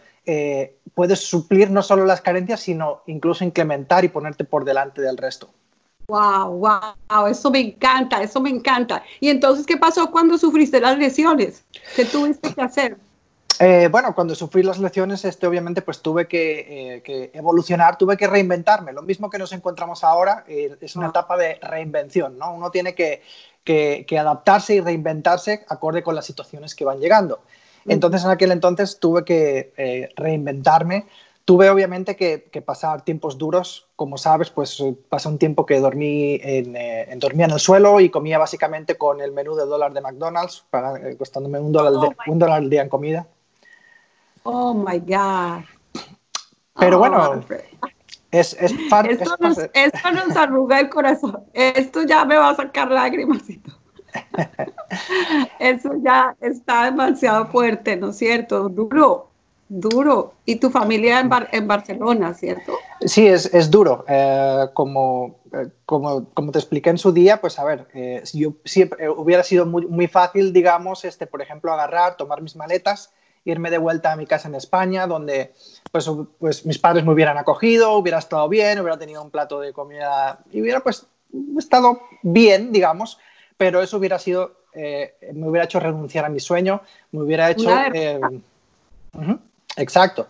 puedes 0.93 1.19
suplir 1.19 1.69
no 1.69 1.83
solo 1.83 2.05
las 2.05 2.21
carencias, 2.21 2.61
sino 2.61 3.01
incluso 3.07 3.43
incrementar 3.43 4.03
y 4.05 4.07
ponerte 4.09 4.43
por 4.45 4.65
delante 4.65 5.01
del 5.01 5.17
resto. 5.17 5.49
Wow, 6.07 6.57
wow, 6.57 7.27
eso 7.27 7.49
me 7.49 7.59
encanta, 7.59 8.21
eso 8.21 8.41
me 8.41 8.49
encanta. 8.49 9.03
Y 9.21 9.29
entonces, 9.29 9.65
¿qué 9.65 9.77
pasó 9.77 10.11
cuando 10.11 10.37
sufriste 10.37 10.81
las 10.81 10.97
lesiones? 10.97 11.63
¿Qué 11.95 12.03
tuviste 12.03 12.53
que 12.53 12.61
hacer? 12.61 12.97
Eh, 13.59 13.87
bueno, 13.91 14.13
cuando 14.15 14.35
sufrí 14.35 14.63
las 14.63 14.79
lesiones, 14.79 15.25
este, 15.25 15.47
obviamente, 15.47 15.81
pues 15.81 16.01
tuve 16.01 16.27
que, 16.27 17.01
eh, 17.05 17.31
evolucionar, 17.33 17.97
tuve 17.97 18.17
que 18.17 18.27
reinventarme. 18.27 18.93
Lo 18.93 19.01
mismo 19.01 19.29
que 19.29 19.37
nos 19.37 19.51
encontramos 19.53 20.03
ahora 20.03 20.43
eh, 20.47 20.75
es 20.81 20.95
una 20.95 21.07
ah. 21.07 21.09
etapa 21.09 21.37
de 21.37 21.55
reinvención, 21.61 22.37
¿no? 22.37 22.53
Uno 22.53 22.71
tiene 22.71 22.95
que, 22.95 23.21
que, 23.63 24.19
adaptarse 24.19 24.75
y 24.75 24.81
reinventarse 24.81 25.65
acorde 25.69 26.03
con 26.03 26.15
las 26.15 26.25
situaciones 26.25 26.75
que 26.75 26.85
van 26.85 26.99
llegando. 26.99 27.41
Entonces, 27.85 28.23
en 28.23 28.31
aquel 28.31 28.51
entonces 28.51 28.99
tuve 28.99 29.25
que 29.25 30.11
reinventarme, 30.15 31.05
Tuve 31.45 31.69
obviamente 31.69 32.15
que, 32.15 32.61
pasar 32.61 33.03
tiempos 33.03 33.37
duros, 33.37 33.87
como 33.97 34.17
sabes, 34.17 34.49
pues 34.49 34.79
eh, 34.79 34.95
pasé 35.09 35.27
un 35.27 35.37
tiempo 35.37 35.65
que 35.65 35.81
dormí 35.81 36.39
en, 36.41 36.77
eh, 36.77 37.13
dormía 37.17 37.47
en 37.47 37.51
el 37.51 37.59
suelo 37.59 37.99
y 37.99 38.09
comía 38.09 38.37
básicamente 38.37 38.95
con 38.95 39.19
el 39.19 39.33
menú 39.33 39.53
de 39.55 39.65
dólar 39.65 39.91
de 39.91 39.99
McDonald's, 39.99 40.63
para, 40.69 40.95
eh, 40.95 41.17
costándome 41.17 41.59
un 41.59 41.73
dólar, 41.73 41.93
oh 41.95 42.31
un 42.31 42.39
dólar 42.39 42.59
al 42.59 42.69
día 42.69 42.81
en 42.81 42.87
comida. 42.87 43.27
Oh 44.43 44.73
my 44.73 44.99
God. 44.99 45.63
Pero 46.79 46.99
bueno, 46.99 47.17
oh, 47.17 47.53
es, 48.31 48.53
es, 48.59 48.73
esto, 48.73 49.37
nos, 49.39 49.57
esto 49.73 50.11
nos 50.11 50.35
arruga 50.35 50.79
el 50.79 50.89
corazón. 50.89 51.43
Esto 51.53 52.03
ya 52.03 52.25
me 52.25 52.35
va 52.35 52.49
a 52.49 52.55
sacar 52.55 52.89
lágrimas 52.89 53.47
y 53.49 53.57
todo. 53.57 53.77
Eso 55.59 55.91
ya 56.03 56.35
está 56.41 56.85
demasiado 56.85 57.47
fuerte, 57.47 57.95
¿no 57.95 58.09
es 58.09 58.17
cierto? 58.17 58.69
Duro 58.69 59.33
duro. 59.73 60.33
Y 60.45 60.57
tu 60.57 60.69
familia 60.69 61.19
en, 61.19 61.29
en 61.51 61.67
Barcelona, 61.67 62.33
¿cierto? 62.33 62.73
Sí, 63.01 63.27
es, 63.27 63.51
es 63.53 63.69
duro. 63.69 64.05
Eh, 64.07 64.67
como, 64.73 65.39
eh, 65.53 65.69
como, 65.85 66.29
como, 66.33 66.51
te 66.51 66.59
expliqué 66.59 66.89
en 66.89 66.97
su 66.97 67.11
día, 67.11 67.41
pues 67.41 67.57
a 67.59 67.63
ver, 67.63 67.87
eh, 67.93 68.23
yo 68.33 68.53
siempre, 68.65 69.09
hubiera 69.09 69.43
sido 69.43 69.65
muy, 69.65 69.85
muy, 69.87 70.07
fácil, 70.07 70.53
digamos, 70.53 71.05
este, 71.05 71.27
por 71.27 71.41
ejemplo, 71.41 71.73
agarrar, 71.73 72.17
tomar 72.17 72.41
mis 72.41 72.55
maletas, 72.55 73.13
irme 73.45 73.69
de 73.69 73.77
vuelta 73.77 74.11
a 74.11 74.15
mi 74.15 74.25
casa 74.25 74.47
en 74.47 74.55
España, 74.55 75.07
donde 75.07 75.53
pues, 75.91 76.09
pues 76.39 76.65
mis 76.65 76.79
padres 76.79 77.05
me 77.05 77.13
hubieran 77.13 77.37
acogido, 77.37 77.93
hubiera 77.97 78.19
estado 78.19 78.47
bien, 78.49 78.79
hubiera 78.79 78.97
tenido 78.97 79.21
un 79.21 79.31
plato 79.31 79.59
de 79.59 79.73
comida 79.73 80.39
y 80.51 80.61
hubiera 80.61 80.79
pues 80.79 81.05
estado 81.57 82.01
bien, 82.21 82.71
digamos, 82.71 83.19
pero 83.57 83.81
eso 83.81 83.97
hubiera 83.97 84.19
sido, 84.19 84.55
me 84.73 85.47
hubiera 85.47 85.65
hecho 85.65 85.79
renunciar 85.79 86.25
a 86.25 86.29
mi 86.29 86.39
sueño, 86.39 86.81
me 87.11 87.21
hubiera 87.21 87.49
hecho... 87.51 87.69
Exacto. 89.75 90.27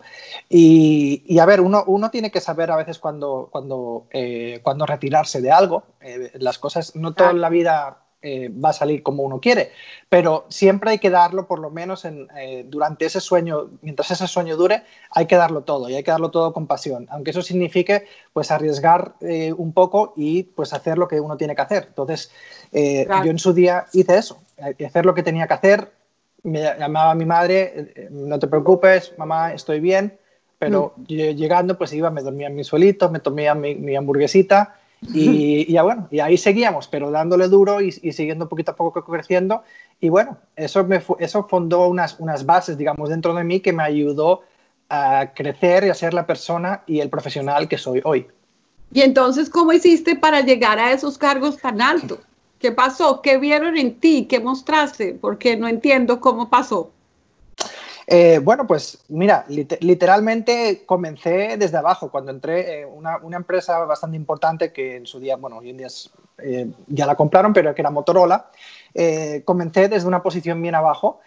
Y, 0.48 1.38
a 1.38 1.46
ver, 1.46 1.60
uno, 1.60 1.84
uno, 1.86 2.10
tiene 2.10 2.30
que 2.30 2.40
saber 2.40 2.70
a 2.70 2.76
veces 2.76 2.98
cuando, 2.98 3.48
cuando, 3.50 4.06
eh, 4.10 4.60
cuando 4.62 4.86
retirarse 4.86 5.40
de 5.40 5.50
algo. 5.50 5.84
Eh, 6.00 6.32
las 6.34 6.58
cosas, 6.58 6.96
no 6.96 7.12
toda 7.12 7.32
la 7.32 7.48
vida 7.48 7.98
eh, 8.24 8.48
va 8.48 8.70
a 8.70 8.72
salir 8.72 9.02
como 9.02 9.22
uno 9.22 9.40
quiere, 9.40 9.70
pero 10.08 10.46
siempre 10.48 10.90
hay 10.90 10.98
que 10.98 11.10
darlo, 11.10 11.46
por 11.46 11.60
lo 11.60 11.70
menos 11.70 12.04
en, 12.04 12.28
durante 12.66 13.04
ese 13.06 13.20
sueño, 13.20 13.70
mientras 13.82 14.10
ese 14.10 14.26
sueño 14.26 14.56
dure, 14.56 14.82
hay 15.10 15.26
que 15.26 15.36
darlo 15.36 15.62
todo 15.62 15.88
y 15.88 15.94
hay 15.94 16.02
que 16.02 16.10
darlo 16.10 16.30
todo 16.30 16.52
con 16.52 16.66
pasión, 16.66 17.06
aunque 17.10 17.30
eso 17.30 17.42
signifique 17.42 18.06
pues 18.32 18.50
arriesgar 18.50 19.14
un 19.56 19.72
poco 19.72 20.14
y 20.16 20.44
pues 20.44 20.72
hacer 20.72 20.98
lo 20.98 21.06
que 21.08 21.20
uno 21.20 21.36
tiene 21.36 21.54
que 21.54 21.62
hacer. 21.62 21.84
Entonces, 21.88 22.30
yo 22.72 23.30
en 23.30 23.38
su 23.38 23.52
día 23.52 23.86
hice 23.92 24.18
eso, 24.18 24.38
hacer 24.84 25.06
lo 25.06 25.14
que 25.14 25.22
tenía 25.22 25.46
que 25.46 25.54
hacer, 25.54 25.90
me 26.44 26.60
llamaba 26.60 27.14
mi 27.14 27.24
madre, 27.24 27.72
eh, 27.96 28.08
no 28.10 28.38
te 28.38 28.46
preocupes, 28.46 29.14
mamá, 29.18 29.52
estoy 29.52 29.80
bien, 29.80 30.18
pero 30.58 30.92
mm. 30.96 31.02
llegando 31.04 31.76
pues 31.76 31.92
iba, 31.92 32.10
me 32.10 32.22
dormía 32.22 32.46
en 32.46 32.54
mi 32.54 32.64
suelito, 32.64 33.10
me 33.10 33.18
tomía 33.18 33.54
mi, 33.54 33.96
hamburguesita 33.96 34.76
y, 35.12 35.70
ya 35.72 35.82
bueno, 35.82 36.08
y 36.10 36.20
ahí 36.20 36.36
seguíamos, 36.36 36.88
pero 36.88 37.10
dándole 37.10 37.48
duro 37.48 37.80
y, 37.80 37.92
siguiendo 37.92 38.48
poquito 38.48 38.72
a 38.72 38.76
poco 38.76 39.04
creciendo 39.04 39.62
y 40.00 40.08
bueno, 40.08 40.38
eso, 40.56 40.84
me, 40.84 41.02
eso 41.18 41.46
fundó 41.48 41.88
unas, 41.88 42.18
unas 42.20 42.46
bases, 42.46 42.78
digamos, 42.78 43.08
dentro 43.08 43.34
de 43.34 43.44
mí 43.44 43.60
que 43.60 43.72
me 43.72 43.82
ayudó 43.82 44.42
a 44.88 45.32
crecer 45.34 45.84
y 45.84 45.90
a 45.90 45.94
ser 45.94 46.14
la 46.14 46.26
persona 46.26 46.82
y 46.86 47.00
el 47.00 47.10
profesional 47.10 47.68
que 47.68 47.78
soy 47.78 48.00
hoy. 48.04 48.26
Y 48.92 49.02
entonces, 49.02 49.50
¿cómo 49.50 49.72
hiciste 49.72 50.14
para 50.14 50.40
llegar 50.40 50.78
a 50.78 50.92
esos 50.92 51.18
cargos 51.18 51.58
tan 51.58 51.80
altos? 51.80 52.20
¿Qué 52.58 52.72
pasó? 52.72 53.20
¿Qué 53.22 53.38
vieron 53.38 53.76
en 53.76 53.98
ti? 53.98 54.26
¿Qué 54.28 54.40
mostraste? 54.40 55.18
Porque 55.20 55.56
no 55.56 55.68
entiendo 55.68 56.20
cómo 56.20 56.48
pasó. 56.48 56.90
Eh, 58.06 58.38
bueno, 58.38 58.66
pues 58.66 59.04
mira, 59.08 59.46
literalmente 59.48 60.84
comencé 60.86 61.56
desde 61.56 61.78
abajo. 61.78 62.10
Cuando 62.10 62.30
entré 62.30 62.82
en 62.82 62.88
una, 62.88 63.36
empresa 63.36 63.78
bastante 63.84 64.16
importante 64.16 64.72
que 64.72 64.96
en 64.96 65.06
su 65.06 65.20
día, 65.20 65.36
bueno, 65.36 65.58
hoy 65.58 65.70
en 65.70 65.78
día 65.78 65.88
eh, 66.38 66.70
ya 66.86 67.06
la 67.06 67.14
compraron, 67.14 67.52
pero 67.52 67.74
que 67.74 67.82
era 67.82 67.90
Motorola, 67.90 68.50
eh, 68.94 69.42
comencé 69.44 69.88
desde 69.88 70.08
una 70.08 70.22
posición 70.22 70.60
bien 70.60 70.74
abajo. 70.74 71.20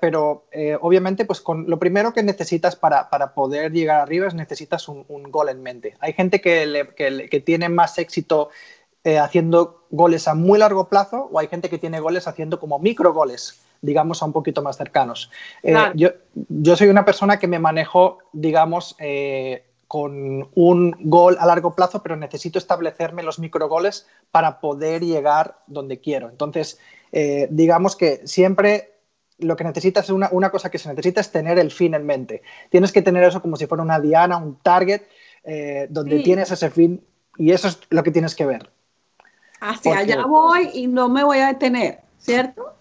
pero 0.00 0.44
obviamente, 0.80 1.24
pues 1.24 1.40
con 1.40 1.68
lo 1.68 1.78
primero 1.78 2.12
que 2.12 2.22
necesitas 2.22 2.76
para, 2.76 3.34
poder 3.34 3.72
llegar 3.72 4.00
arriba 4.00 4.28
es 4.28 4.34
necesitas 4.34 4.88
un, 4.88 5.04
gol 5.30 5.48
en 5.48 5.62
mente. 5.62 5.96
Hay 6.00 6.12
gente 6.12 6.40
que, 6.40 7.28
que 7.30 7.40
tiene 7.40 7.68
más 7.68 7.98
éxito 7.98 8.50
eh, 9.02 9.18
haciendo 9.18 9.86
goles 9.88 10.28
a 10.28 10.34
muy 10.34 10.58
largo 10.58 10.90
plazo 10.90 11.30
o 11.32 11.38
hay 11.38 11.48
gente 11.48 11.70
que 11.70 11.78
tiene 11.78 12.00
goles 12.00 12.28
haciendo 12.28 12.60
como 12.60 12.78
micro 12.78 13.14
goles, 13.14 13.58
digamos, 13.80 14.22
a 14.22 14.26
un 14.26 14.32
poquito 14.32 14.62
más 14.62 14.76
cercanos. 14.76 15.30
Eh, 15.62 15.76
yo, 15.94 16.10
yo, 16.34 16.76
soy 16.76 16.88
una 16.88 17.04
persona 17.04 17.38
que 17.38 17.46
me 17.48 17.58
manejo, 17.58 18.18
digamos, 18.32 18.96
eh, 18.98 19.64
con 19.88 20.48
un 20.54 20.96
gol 21.00 21.36
a 21.40 21.46
largo 21.46 21.74
plazo, 21.74 22.02
pero 22.02 22.16
necesito 22.16 22.58
establecerme 22.58 23.22
los 23.22 23.38
micro 23.38 23.68
goles 23.68 24.06
para 24.30 24.60
poder 24.60 25.02
llegar 25.02 25.58
donde 25.66 26.00
quiero. 26.00 26.28
Entonces, 26.28 26.78
digamos 27.50 27.96
que 27.96 28.20
siempre 28.24 28.92
lo 29.38 29.56
que 29.56 29.64
necesitas, 29.64 30.08
una, 30.10 30.28
una, 30.30 30.50
cosa 30.50 30.70
que 30.70 30.78
se 30.78 30.88
necesita 30.88 31.20
es 31.20 31.32
tener 31.32 31.58
el 31.58 31.72
fin 31.72 31.94
en 31.94 32.06
mente. 32.06 32.42
Tienes 32.68 32.92
que 32.92 33.02
tener 33.02 33.24
eso 33.24 33.42
como 33.42 33.56
si 33.56 33.66
fuera 33.66 33.82
una 33.82 33.98
diana, 33.98 34.36
un 34.36 34.60
target, 34.62 35.02
donde 35.88 36.20
tienes 36.20 36.52
ese 36.52 36.70
fin 36.70 37.04
y 37.36 37.50
eso 37.50 37.66
es 37.66 37.80
lo 37.90 38.04
que 38.04 38.12
tienes 38.12 38.36
que 38.36 38.46
ver 38.46 38.70
hacia 39.60 39.98
allá 39.98 40.24
voy 40.26 40.70
y 40.72 40.86
no 40.86 41.08
me 41.08 41.22
voy 41.22 41.38
a 41.38 41.48
detener, 41.48 42.00
¿cierto? 42.18 42.74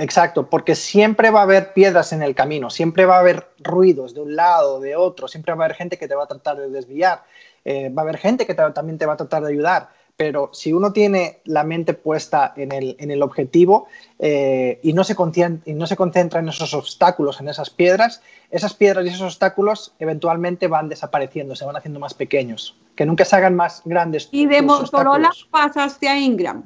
Exacto, 0.00 0.48
porque 0.48 0.76
siempre 0.76 1.32
va 1.32 1.40
a 1.40 1.42
haber 1.42 1.72
piedras 1.72 2.12
en 2.12 2.22
el 2.22 2.36
camino, 2.36 2.70
siempre 2.70 3.04
va 3.04 3.16
a 3.16 3.20
haber 3.20 3.48
ruidos 3.58 4.14
de 4.14 4.20
un 4.20 4.36
lado, 4.36 4.78
de 4.78 4.94
otro, 4.94 5.26
siempre 5.26 5.52
va 5.54 5.64
a 5.64 5.66
haber 5.66 5.76
gente 5.76 5.98
que 5.98 6.06
te 6.06 6.14
va 6.14 6.22
a 6.22 6.28
tratar 6.28 6.56
de 6.56 6.70
desviar, 6.70 7.24
eh, 7.64 7.90
va 7.90 8.02
a 8.02 8.04
haber 8.04 8.18
gente 8.18 8.46
que 8.46 8.54
también 8.54 8.96
te 8.96 9.06
va 9.06 9.14
a 9.14 9.16
tratar 9.16 9.42
de 9.42 9.50
ayudar, 9.50 9.88
pero 10.16 10.50
si 10.52 10.72
uno 10.72 10.92
tiene 10.92 11.40
la 11.46 11.64
mente 11.64 11.94
puesta 11.94 12.52
en 12.56 12.70
el, 13.10 13.22
objetivo 13.22 13.88
eh, 14.20 14.78
y, 14.84 14.92
no 14.92 15.02
se 15.02 15.16
y 15.64 15.72
no 15.74 15.86
se 15.88 15.96
concentra 15.96 16.38
en 16.38 16.48
esos 16.48 16.74
obstáculos, 16.74 17.40
en 17.40 17.48
esas 17.48 17.70
piedras, 17.70 18.22
esas 18.52 18.74
piedras 18.74 19.04
y 19.04 19.08
esos 19.08 19.22
obstáculos 19.22 19.94
eventualmente 19.98 20.68
van 20.68 20.88
desapareciendo, 20.88 21.56
se 21.56 21.64
van 21.64 21.76
haciendo 21.76 21.98
más 21.98 22.14
pequeños, 22.14 22.76
que 22.94 23.04
nunca 23.04 23.24
se 23.24 23.34
hagan 23.34 23.56
más 23.56 23.82
grandes. 23.84 24.28
¿Y 24.30 24.46
de 24.46 24.62
Motorola 24.62 25.32
pasaste 25.50 26.08
a 26.08 26.16
Ingram? 26.16 26.64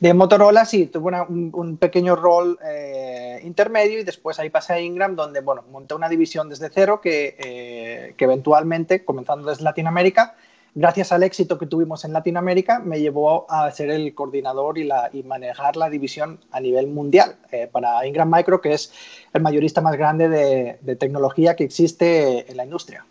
De 0.00 0.14
Motorola 0.14 0.64
sí, 0.64 0.86
tuve 0.86 1.20
un, 1.28 1.76
pequeño 1.76 2.14
rol 2.14 2.56
eh, 2.64 3.40
intermedio 3.42 3.98
y 3.98 4.04
después 4.04 4.38
ahí 4.38 4.48
pasé 4.48 4.74
a 4.74 4.80
Ingram, 4.80 5.16
donde 5.16 5.40
bueno, 5.40 5.64
monté 5.72 5.94
una 5.94 6.08
división 6.08 6.48
desde 6.48 6.70
cero 6.72 7.00
que, 7.00 7.36
eh, 7.38 8.14
que 8.16 8.24
eventualmente, 8.24 9.04
comenzando 9.04 9.50
desde 9.50 9.64
Latinoamérica, 9.64 10.36
gracias 10.76 11.10
al 11.10 11.24
éxito 11.24 11.58
que 11.58 11.66
tuvimos 11.66 12.04
en 12.04 12.12
Latinoamérica, 12.12 12.78
me 12.78 13.00
llevó 13.00 13.50
a 13.50 13.68
ser 13.72 13.90
el 13.90 14.14
coordinador 14.14 14.78
y, 14.78 14.84
la, 14.84 15.10
y 15.12 15.24
manejar 15.24 15.76
la 15.76 15.90
división 15.90 16.38
a 16.52 16.60
nivel 16.60 16.86
mundial 16.86 17.34
eh, 17.50 17.68
para 17.70 18.06
Ingram 18.06 18.32
Micro, 18.32 18.60
que 18.60 18.74
es 18.74 18.92
el 19.32 19.42
mayorista 19.42 19.80
más 19.80 19.96
grande 19.96 20.28
de, 20.28 20.96
tecnología 20.96 21.56
que 21.56 21.64
existe 21.64 22.48
en 22.48 22.56
la 22.56 22.64
industria. 22.64 23.04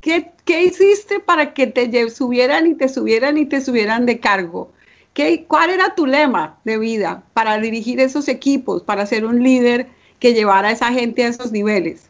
¿Qué, 0.00 0.30
¿Qué, 0.44 0.62
hiciste 0.62 1.18
para 1.18 1.52
que 1.54 1.66
te 1.66 2.08
subieran 2.10 2.68
y 2.68 2.74
te 2.74 2.88
subieran 2.88 3.36
y 3.36 3.46
te 3.46 3.60
subieran 3.60 4.06
de 4.06 4.20
cargo? 4.20 4.70
¿Qué, 5.18 5.46
¿Cuál 5.48 5.70
era 5.70 5.96
tu 5.96 6.06
lema 6.06 6.60
de 6.62 6.78
vida 6.78 7.24
para 7.34 7.58
dirigir 7.58 7.98
esos 7.98 8.28
equipos, 8.28 8.84
para 8.84 9.04
ser 9.04 9.24
un 9.24 9.42
líder 9.42 9.88
que 10.20 10.32
llevara 10.32 10.68
a 10.68 10.70
esa 10.70 10.92
gente 10.92 11.24
a 11.24 11.26
esos 11.26 11.50
niveles? 11.50 12.08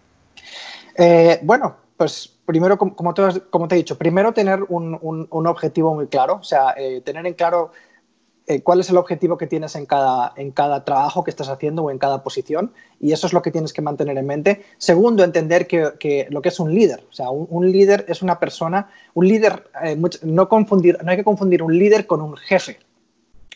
Eh, 0.95 1.41
bueno, 1.43 1.75
pues 1.97 2.31
primero, 2.45 2.77
como 2.77 3.15
te, 3.15 3.23
como 3.49 3.67
te 3.67 3.77
he 3.77 3.79
dicho, 3.79 3.97
primero 3.97 4.35
tener 4.35 4.62
un, 4.69 5.27
objetivo 5.31 5.95
muy 5.95 6.09
claro, 6.09 6.35
o 6.35 6.43
sea, 6.43 6.75
eh, 6.77 7.00
tener 7.00 7.25
en 7.25 7.33
claro 7.33 7.73
eh, 8.47 8.61
cuál 8.61 8.81
es 8.81 8.91
el 8.91 8.99
objetivo 8.99 9.38
que 9.38 9.47
tienes 9.47 9.75
en 9.75 9.87
cada, 9.87 10.35
en 10.37 10.50
cada 10.50 10.85
trabajo 10.85 11.25
que 11.25 11.31
estás 11.31 11.49
haciendo 11.49 11.85
o 11.85 11.91
en 11.91 11.97
cada 11.97 12.23
posición, 12.23 12.75
y 13.00 13.12
eso 13.12 13.27
es 13.27 13.33
lo 13.33 13.41
que 13.41 13.50
tienes 13.50 13.73
que 13.73 13.81
mantener 13.81 14.19
en 14.19 14.27
mente. 14.27 14.67
Segundo, 14.77 15.25
entender 15.25 15.67
que, 15.67 16.27
lo 16.29 16.43
que 16.43 16.49
es 16.50 16.61
un 16.61 16.75
líder, 16.75 17.07
o 17.09 17.12
sea, 17.15 17.31
un, 17.31 17.73
líder 17.73 18.05
es 18.07 18.21
una 18.21 18.38
persona, 18.38 18.91
un 19.15 19.27
líder, 19.27 19.71
no, 20.25 20.49
confundir, 20.50 21.03
no 21.03 21.11
hay 21.11 21.17
que 21.17 21.25
confundir 21.25 21.62
un 21.62 21.79
líder 21.79 22.07
con 22.07 22.21
un 22.21 22.37
jefe. 22.37 22.81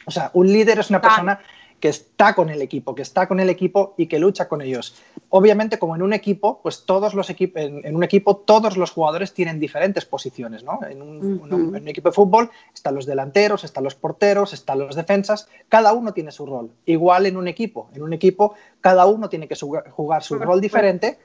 O 0.06 0.10
sea, 0.10 0.30
un 0.34 0.52
líder 0.52 0.78
es 0.78 0.90
una 0.90 1.00
persona 1.00 1.40
que 1.82 1.88
está 1.88 2.36
con 2.36 2.48
el 2.48 2.62
equipo, 2.62 2.94
que 2.94 3.02
está 3.02 3.26
con 3.26 3.40
el 3.40 3.50
equipo 3.50 3.94
y 3.96 4.06
que 4.06 4.20
lucha 4.20 4.46
con 4.46 4.62
ellos. 4.62 4.94
Obviamente, 5.30 5.80
como 5.80 5.96
en 5.96 6.02
un 6.02 6.12
equipo, 6.12 6.60
pues 6.62 6.84
todos 6.86 7.12
los 7.12 7.28
equipos, 7.28 7.60
en, 7.60 7.96
un 7.96 8.04
equipo 8.04 8.36
todos 8.36 8.76
los 8.76 8.92
jugadores 8.92 9.34
tienen 9.34 9.58
diferentes 9.58 10.04
posiciones, 10.04 10.62
¿no? 10.62 10.78
En 10.88 11.02
un, 11.02 11.88
equipo 11.88 12.10
de 12.10 12.14
fútbol 12.14 12.50
están 12.72 12.94
los 12.94 13.04
delanteros, 13.04 13.64
están 13.64 13.82
los 13.82 13.96
porteros, 13.96 14.52
están 14.52 14.78
los 14.78 14.94
defensas, 14.94 15.48
cada 15.68 15.92
uno 15.92 16.12
tiene 16.12 16.30
su 16.30 16.46
rol. 16.46 16.70
Igual 16.86 17.26
en 17.26 17.36
un 17.36 17.48
equipo, 17.48 17.90
en 17.94 18.04
un 18.04 18.12
equipo 18.12 18.54
cada 18.80 19.06
uno 19.06 19.28
tiene 19.28 19.48
que 19.48 19.56
jugar 19.56 20.22
su 20.22 20.36
rol 20.36 20.60
diferente 20.60 21.18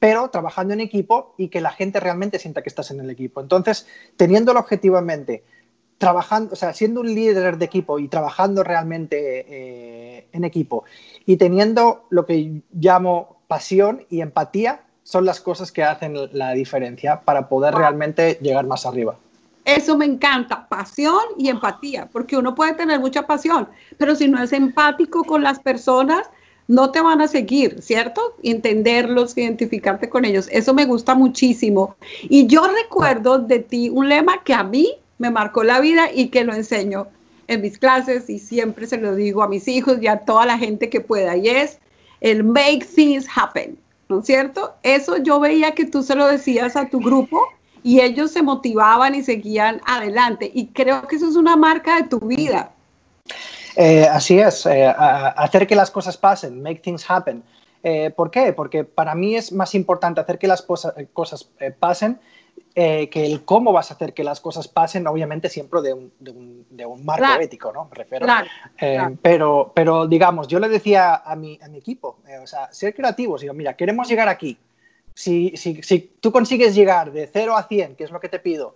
pero 0.00 0.30
trabajando 0.30 0.74
en 0.74 0.80
equipo 0.80 1.32
y 1.38 1.46
que 1.46 1.60
la 1.60 1.70
gente 1.70 2.00
realmente 2.00 2.40
sienta 2.40 2.62
que 2.62 2.68
estás 2.68 2.90
en 2.90 2.98
el 2.98 3.08
equipo. 3.08 3.40
Entonces, 3.40 3.86
teniendo 4.16 4.50
el 4.50 4.58
objetivo 4.58 4.98
en 4.98 5.04
mente, 5.04 5.44
trabajando, 6.02 6.54
o 6.54 6.56
sea, 6.56 6.74
siendo 6.74 7.00
un 7.00 7.14
líder 7.14 7.58
de 7.58 7.64
equipo 7.64 8.00
y 8.00 8.08
trabajando 8.08 8.64
realmente 8.64 9.46
eh, 9.48 10.26
en 10.32 10.42
equipo 10.42 10.82
y 11.26 11.36
teniendo 11.36 12.06
lo 12.10 12.26
que 12.26 12.60
llamo 12.72 13.36
pasión 13.46 14.04
y 14.10 14.20
empatía, 14.20 14.80
son 15.04 15.24
las 15.24 15.40
cosas 15.40 15.70
que 15.70 15.84
hacen 15.84 16.16
la 16.32 16.54
diferencia 16.54 17.20
para 17.20 17.48
poder 17.48 17.76
realmente 17.76 18.36
llegar 18.42 18.66
más 18.66 18.84
arriba. 18.84 19.14
Eso 19.64 19.96
me 19.96 20.04
encanta, 20.04 20.66
pasión 20.68 21.22
y 21.38 21.50
empatía, 21.50 22.08
porque 22.12 22.36
uno 22.36 22.56
puede 22.56 22.74
tener 22.74 22.98
mucha 22.98 23.24
pasión, 23.28 23.68
pero 23.96 24.16
si 24.16 24.26
no 24.26 24.42
es 24.42 24.52
empático 24.52 25.22
con 25.22 25.44
las 25.44 25.60
personas, 25.60 26.28
no 26.66 26.90
te 26.90 27.00
van 27.00 27.20
a 27.20 27.28
seguir, 27.28 27.80
¿cierto? 27.80 28.34
Entenderlos, 28.42 29.38
identificarte 29.38 30.08
con 30.08 30.24
ellos. 30.24 30.48
Eso 30.50 30.74
me 30.74 30.84
gusta 30.84 31.14
muchísimo. 31.14 31.94
Y 32.22 32.48
yo 32.48 32.66
recuerdo 32.66 33.38
de 33.38 33.60
ti 33.60 33.88
un 33.88 34.08
lema 34.08 34.42
que 34.42 34.54
a 34.54 34.64
mí 34.64 34.96
me 35.22 35.30
marcó 35.30 35.62
la 35.62 35.80
vida 35.80 36.10
y 36.12 36.28
que 36.28 36.42
lo 36.42 36.52
enseño 36.52 37.06
en 37.46 37.60
mis 37.60 37.78
clases 37.78 38.28
y 38.28 38.40
siempre 38.40 38.88
se 38.88 38.96
lo 38.96 39.14
digo 39.14 39.44
a 39.44 39.48
mis 39.48 39.68
hijos 39.68 39.98
y 40.02 40.08
a 40.08 40.18
toda 40.18 40.46
la 40.46 40.58
gente 40.58 40.90
que 40.90 41.00
pueda 41.00 41.36
y 41.36 41.48
es 41.48 41.78
el 42.20 42.42
make 42.42 42.84
things 42.84 43.28
happen, 43.32 43.78
¿no 44.08 44.18
es 44.18 44.26
cierto? 44.26 44.74
Eso 44.82 45.18
yo 45.18 45.38
veía 45.38 45.76
que 45.76 45.84
tú 45.84 46.02
se 46.02 46.16
lo 46.16 46.26
decías 46.26 46.74
a 46.74 46.88
tu 46.88 46.98
grupo 46.98 47.40
y 47.84 48.00
ellos 48.00 48.32
se 48.32 48.42
motivaban 48.42 49.14
y 49.14 49.22
seguían 49.22 49.80
adelante. 49.86 50.50
Y 50.52 50.66
creo 50.68 51.06
que 51.06 51.16
eso 51.16 51.28
es 51.28 51.36
una 51.36 51.56
marca 51.56 51.96
de 51.96 52.08
tu 52.08 52.18
vida. 52.18 52.72
Eh, 53.76 54.06
así 54.10 54.38
es, 54.38 54.66
eh, 54.66 54.86
hacer 54.86 55.66
que 55.68 55.76
las 55.76 55.90
cosas 55.90 56.16
pasen, 56.16 56.62
make 56.62 56.80
things 56.80 57.08
happen. 57.08 57.42
Eh, 57.84 58.10
¿Por 58.10 58.30
qué? 58.30 58.52
Porque 58.52 58.84
para 58.84 59.14
mí 59.14 59.36
es 59.36 59.52
más 59.52 59.74
importante 59.74 60.20
hacer 60.20 60.38
que 60.38 60.46
las 60.46 60.62
cosas, 60.62 61.48
pasen 61.78 62.18
que 62.74 63.26
el 63.26 63.44
cómo 63.44 63.72
vas 63.72 63.90
a 63.90 63.94
hacer 63.94 64.14
que 64.14 64.24
las 64.24 64.40
cosas 64.40 64.66
pasen, 64.66 65.06
obviamente 65.06 65.48
siempre 65.48 65.82
de 65.82 65.92
un, 65.92 66.12
de 66.18 66.86
un, 66.86 67.04
marco 67.04 67.40
ético, 67.40 67.72
¿no? 67.72 67.84
Me 67.90 67.96
refiero. 67.96 68.26
Pero, 69.20 69.72
pero, 69.74 70.06
digamos, 70.06 70.48
yo 70.48 70.58
le 70.58 70.68
decía 70.68 71.16
a 71.16 71.36
mi, 71.36 71.58
a 71.62 71.68
mi 71.68 71.78
equipo, 71.78 72.18
o 72.42 72.46
sea, 72.46 72.72
ser 72.72 72.94
creativos, 72.94 73.42
digo, 73.42 73.54
mira, 73.54 73.74
queremos 73.74 74.08
llegar 74.08 74.28
aquí. 74.28 74.58
Si, 75.14 75.52
si, 75.56 75.82
si, 75.82 76.12
tú 76.20 76.32
consigues 76.32 76.74
llegar 76.74 77.12
de 77.12 77.28
0 77.30 77.54
a 77.56 77.64
100, 77.64 77.96
que 77.96 78.04
es 78.04 78.10
lo 78.10 78.20
que 78.20 78.30
te 78.30 78.38
pido, 78.38 78.74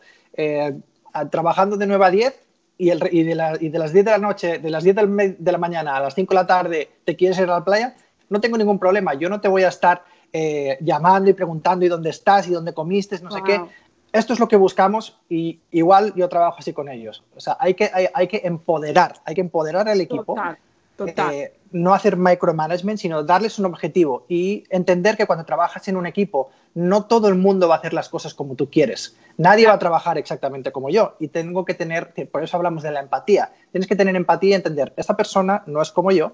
trabajando 1.30 1.76
de 1.76 1.86
9 1.86 2.04
a 2.04 2.10
10, 2.10 2.46
y, 2.78 2.90
el, 2.90 3.08
y, 3.10 3.22
de 3.22 3.58
y, 3.60 3.68
de 3.68 3.78
las 3.78 3.92
10 3.92 4.04
de 4.04 4.10
la 4.10 4.18
noche, 4.18 4.58
de 4.58 4.70
las 4.70 4.84
10 4.84 4.96
de 5.38 5.52
la 5.52 5.58
mañana 5.58 5.96
a 5.96 6.00
las 6.00 6.14
5 6.14 6.32
de 6.32 6.34
la 6.34 6.46
tarde, 6.46 6.90
te 7.04 7.16
quieres 7.16 7.38
ir 7.38 7.44
a 7.44 7.58
la 7.58 7.64
playa, 7.64 7.96
no 8.28 8.40
tengo 8.40 8.56
ningún 8.58 8.78
problema. 8.78 9.14
Yo 9.14 9.28
no 9.28 9.40
te 9.40 9.48
voy 9.48 9.62
a 9.62 9.68
estar 9.68 10.04
eh, 10.32 10.78
llamando 10.80 11.30
y 11.30 11.34
preguntando 11.34 11.84
y 11.84 11.88
dónde 11.88 12.10
estás 12.10 12.48
y 12.48 12.52
dónde 12.52 12.74
comiste, 12.74 13.18
no 13.20 13.30
sé 13.30 13.42
qué. 13.44 13.60
Esto 14.12 14.32
es 14.32 14.40
lo 14.40 14.48
que 14.48 14.56
buscamos 14.56 15.18
y 15.28 15.60
igual 15.70 16.14
yo 16.14 16.28
trabajo 16.28 16.56
así 16.58 16.72
con 16.72 16.88
ellos. 16.88 17.22
O 17.36 17.40
sea, 17.40 17.56
hay 17.60 17.74
que, 17.74 17.90
hay, 17.92 18.06
hay 18.12 18.28
que 18.28 18.40
empoderar, 18.44 19.16
hay 19.24 19.34
que 19.34 19.40
empoderar 19.40 19.88
al 19.88 20.00
equipo. 20.00 20.34
Total, 20.34 20.58
total. 20.96 21.34
Eh, 21.34 21.52
no 21.72 21.92
hacer 21.92 22.16
micromanagement, 22.16 22.98
sino 22.98 23.22
darles 23.22 23.58
un 23.58 23.66
objetivo 23.66 24.24
y 24.28 24.64
entender 24.70 25.16
que 25.16 25.26
cuando 25.26 25.44
trabajas 25.44 25.86
en 25.88 25.96
un 25.96 26.06
equipo, 26.06 26.50
no 26.74 27.04
todo 27.04 27.28
el 27.28 27.34
mundo 27.34 27.68
va 27.68 27.76
a 27.76 27.78
hacer 27.78 27.92
las 27.92 28.08
cosas 28.08 28.34
como 28.34 28.54
tú 28.54 28.70
quieres. 28.70 29.16
Nadie 29.36 29.66
va 29.66 29.74
a 29.74 29.78
trabajar 29.78 30.18
exactamente 30.18 30.72
como 30.72 30.88
yo 30.88 31.16
y 31.18 31.28
tengo 31.28 31.64
que 31.64 31.74
tener, 31.74 32.12
por 32.30 32.42
eso 32.42 32.56
hablamos 32.56 32.82
de 32.82 32.90
la 32.90 33.00
empatía, 33.00 33.52
tienes 33.72 33.88
que 33.88 33.96
tener 33.96 34.16
empatía 34.16 34.50
y 34.50 34.54
entender, 34.54 34.92
esta 34.96 35.16
persona 35.16 35.62
no 35.66 35.82
es 35.82 35.90
como 35.90 36.10
yo, 36.12 36.32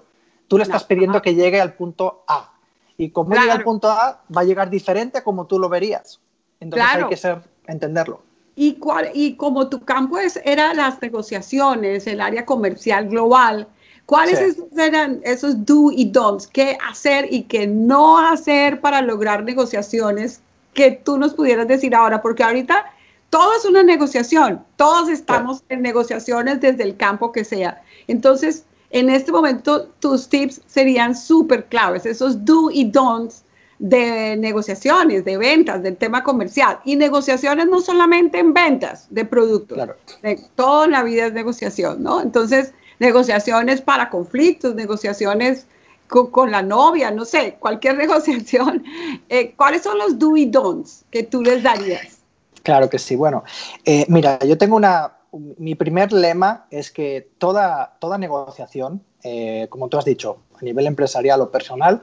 tú 0.53 0.57
le 0.59 0.63
estás 0.63 0.83
pidiendo 0.83 1.19
que 1.21 1.33
llegue 1.33 1.59
al 1.59 1.73
punto 1.73 2.23
A 2.27 2.53
y 2.95 3.09
como 3.09 3.33
llega 3.33 3.53
al 3.53 3.63
punto 3.63 3.89
A 3.89 4.21
va 4.35 4.41
a 4.41 4.43
llegar 4.43 4.69
diferente 4.69 5.17
a 5.17 5.23
como 5.23 5.47
tú 5.47 5.57
lo 5.57 5.67
verías. 5.67 6.19
Entonces 6.59 6.87
hay 6.93 7.07
que 7.07 7.17
ser, 7.17 7.41
entenderlo. 7.65 8.21
Y, 8.55 8.75
cuál, 8.75 9.09
y 9.15 9.35
como 9.35 9.67
tu 9.67 9.83
campo 9.83 10.19
es, 10.19 10.39
era 10.45 10.75
las 10.75 11.01
negociaciones, 11.01 12.05
el 12.05 12.21
área 12.21 12.45
comercial 12.45 13.09
global, 13.09 13.67
¿Cuáles 14.05 14.57
eran 14.77 15.21
esos 15.23 15.65
do 15.65 15.89
y 15.89 16.05
don'ts? 16.05 16.45
¿Qué 16.47 16.77
hacer 16.89 17.25
y 17.31 17.43
qué 17.43 17.67
no 17.67 18.17
hacer 18.17 18.81
para 18.81 19.01
lograr 19.01 19.43
negociaciones 19.45 20.41
que 20.73 20.91
tú 20.91 21.17
nos 21.17 21.33
pudieras 21.33 21.69
decir 21.69 21.95
ahora? 21.95 22.21
Porque 22.21 22.43
ahorita 22.43 22.85
todo 23.29 23.55
es 23.55 23.63
una 23.63 23.81
negociación, 23.81 24.61
todos 24.75 25.07
estamos 25.07 25.63
en 25.69 25.81
negociaciones 25.81 26.59
desde 26.59 26.83
el 26.83 26.97
campo 26.97 27.31
que 27.31 27.45
sea. 27.45 27.81
Entonces, 28.07 28.65
en 28.93 29.09
este 29.09 29.31
momento, 29.31 29.87
tus 29.99 30.29
tips 30.29 30.61
serían 30.67 31.15
súper 31.15 31.65
claves, 31.65 32.05
esos 32.05 32.45
do 32.45 32.69
y 32.71 32.85
don'ts 32.85 33.43
de 33.79 34.37
negociaciones, 34.37 35.25
de 35.25 35.35
ventas, 35.35 35.81
del 35.81 35.97
tema 35.97 36.23
comercial. 36.23 36.79
Y 36.85 36.95
negociaciones 36.95 37.65
no 37.65 37.81
solamente 37.81 38.37
en 38.37 38.53
ventas 38.53 39.07
de 39.09 39.25
productos, 39.25 39.75
claro. 39.75 39.95
de, 40.21 40.39
toda 40.53 40.87
la 40.87 41.01
vida 41.01 41.25
es 41.25 41.33
negociación, 41.33 42.03
¿no? 42.03 42.21
Entonces, 42.21 42.71
negociaciones 42.99 43.81
para 43.81 44.11
conflictos, 44.11 44.75
negociaciones 44.75 45.65
con, 46.07 46.51
la 46.51 46.61
novia, 46.61 47.09
no 47.09 47.25
sé, 47.25 47.57
cualquier 47.59 47.97
negociación. 48.05 48.83
Eh, 49.27 49.55
¿Cuáles 49.57 49.81
son 49.81 49.97
los 49.97 50.19
do 50.19 50.37
y 50.37 50.45
don'ts 50.45 51.03
que 51.09 51.23
tú 51.23 51.41
les 51.41 51.63
darías? 51.63 52.19
Claro 52.61 52.91
que 52.91 52.99
sí. 52.99 53.15
Bueno, 53.15 53.43
eh, 53.85 54.05
mira, 54.07 54.37
yo 54.45 54.55
tengo 54.55 54.75
una, 54.75 55.13
mi 55.33 55.75
primer 55.75 56.13
lema 56.13 56.67
es 56.69 56.91
que 56.91 57.29
toda, 57.37 57.97
toda 57.99 58.17
negociación, 58.17 59.03
eh, 59.23 59.67
como 59.69 59.89
tú 59.89 59.97
has 59.97 60.05
dicho, 60.05 60.43
a 60.59 60.63
nivel 60.63 60.87
empresarial 60.87 61.41
o 61.41 61.51
personal, 61.51 62.01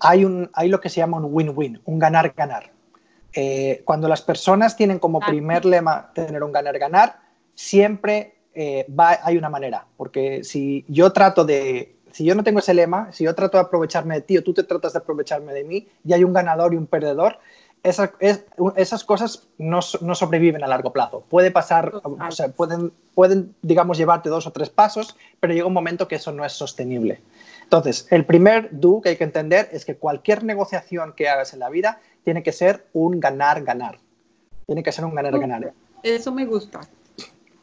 hay, 0.00 0.24
un, 0.24 0.50
hay 0.52 0.68
lo 0.68 0.80
que 0.80 0.88
se 0.88 0.98
llama 0.98 1.16
un 1.16 1.28
win-win, 1.30 1.80
un 1.84 1.98
ganar-ganar. 1.98 2.72
cuando 3.84 4.08
las 4.08 4.22
personas 4.22 4.76
tienen 4.76 4.98
como 4.98 5.20
primer 5.20 5.64
lema 5.64 6.10
tener 6.14 6.42
un 6.42 6.52
ganar-ganar, 6.52 7.20
siempre 7.54 8.38
eh, 8.60 8.86
hay 9.22 9.36
una 9.36 9.48
manera, 9.50 9.86
porque 9.96 10.42
si 10.42 10.84
yo 10.88 11.12
trato 11.12 11.44
de, 11.44 11.96
si 12.10 12.24
yo 12.24 12.34
no 12.34 12.42
tengo 12.42 12.58
ese 12.58 12.74
lema, 12.74 13.12
si 13.12 13.22
yo 13.22 13.34
trato 13.34 13.56
de 13.56 13.62
aprovecharme 13.62 14.16
de 14.16 14.20
ti 14.22 14.36
o 14.36 14.42
tú 14.42 14.52
te 14.52 14.64
tratas 14.64 14.94
de 14.94 14.98
aprovecharme 14.98 15.52
de 15.52 15.62
mí 15.62 15.86
y 16.04 16.12
hay 16.12 16.24
un 16.24 16.32
ganador 16.32 16.74
y 16.74 16.76
un 16.76 16.88
perdedor, 16.88 17.38
esas, 17.82 18.10
esas 18.76 19.04
cosas 19.04 19.48
no, 19.58 19.80
no, 20.00 20.14
sobreviven 20.14 20.64
a 20.64 20.66
largo 20.66 20.92
plazo. 20.92 21.24
Puede 21.28 21.50
pasar, 21.50 21.92
o 22.02 22.30
sea, 22.30 22.48
pueden, 22.48 22.92
pueden, 23.14 23.54
digamos, 23.62 23.98
llevarte 23.98 24.28
dos 24.28 24.46
o 24.46 24.52
tres 24.52 24.70
pasos, 24.70 25.16
pero 25.40 25.52
llega 25.52 25.66
un 25.66 25.72
momento 25.72 26.08
que 26.08 26.16
eso 26.16 26.32
no 26.32 26.44
es 26.44 26.52
sostenible. 26.52 27.20
Entonces, 27.62 28.06
el 28.10 28.24
primer 28.24 28.68
do 28.72 29.00
que 29.00 29.10
hay 29.10 29.16
que 29.16 29.24
entender 29.24 29.68
es 29.72 29.84
que 29.84 29.96
cualquier 29.96 30.44
negociación 30.44 31.12
que 31.14 31.28
hagas 31.28 31.52
en 31.52 31.60
la 31.60 31.68
vida 31.68 32.00
tiene 32.24 32.42
que 32.42 32.52
ser 32.52 32.86
un 32.92 33.20
ganar-ganar. 33.20 33.98
Tiene 34.66 34.82
que 34.82 34.92
ser 34.92 35.04
un 35.04 35.14
ganar-ganar. 35.14 35.72
Eso 36.02 36.32
me 36.32 36.46
gusta 36.46 36.80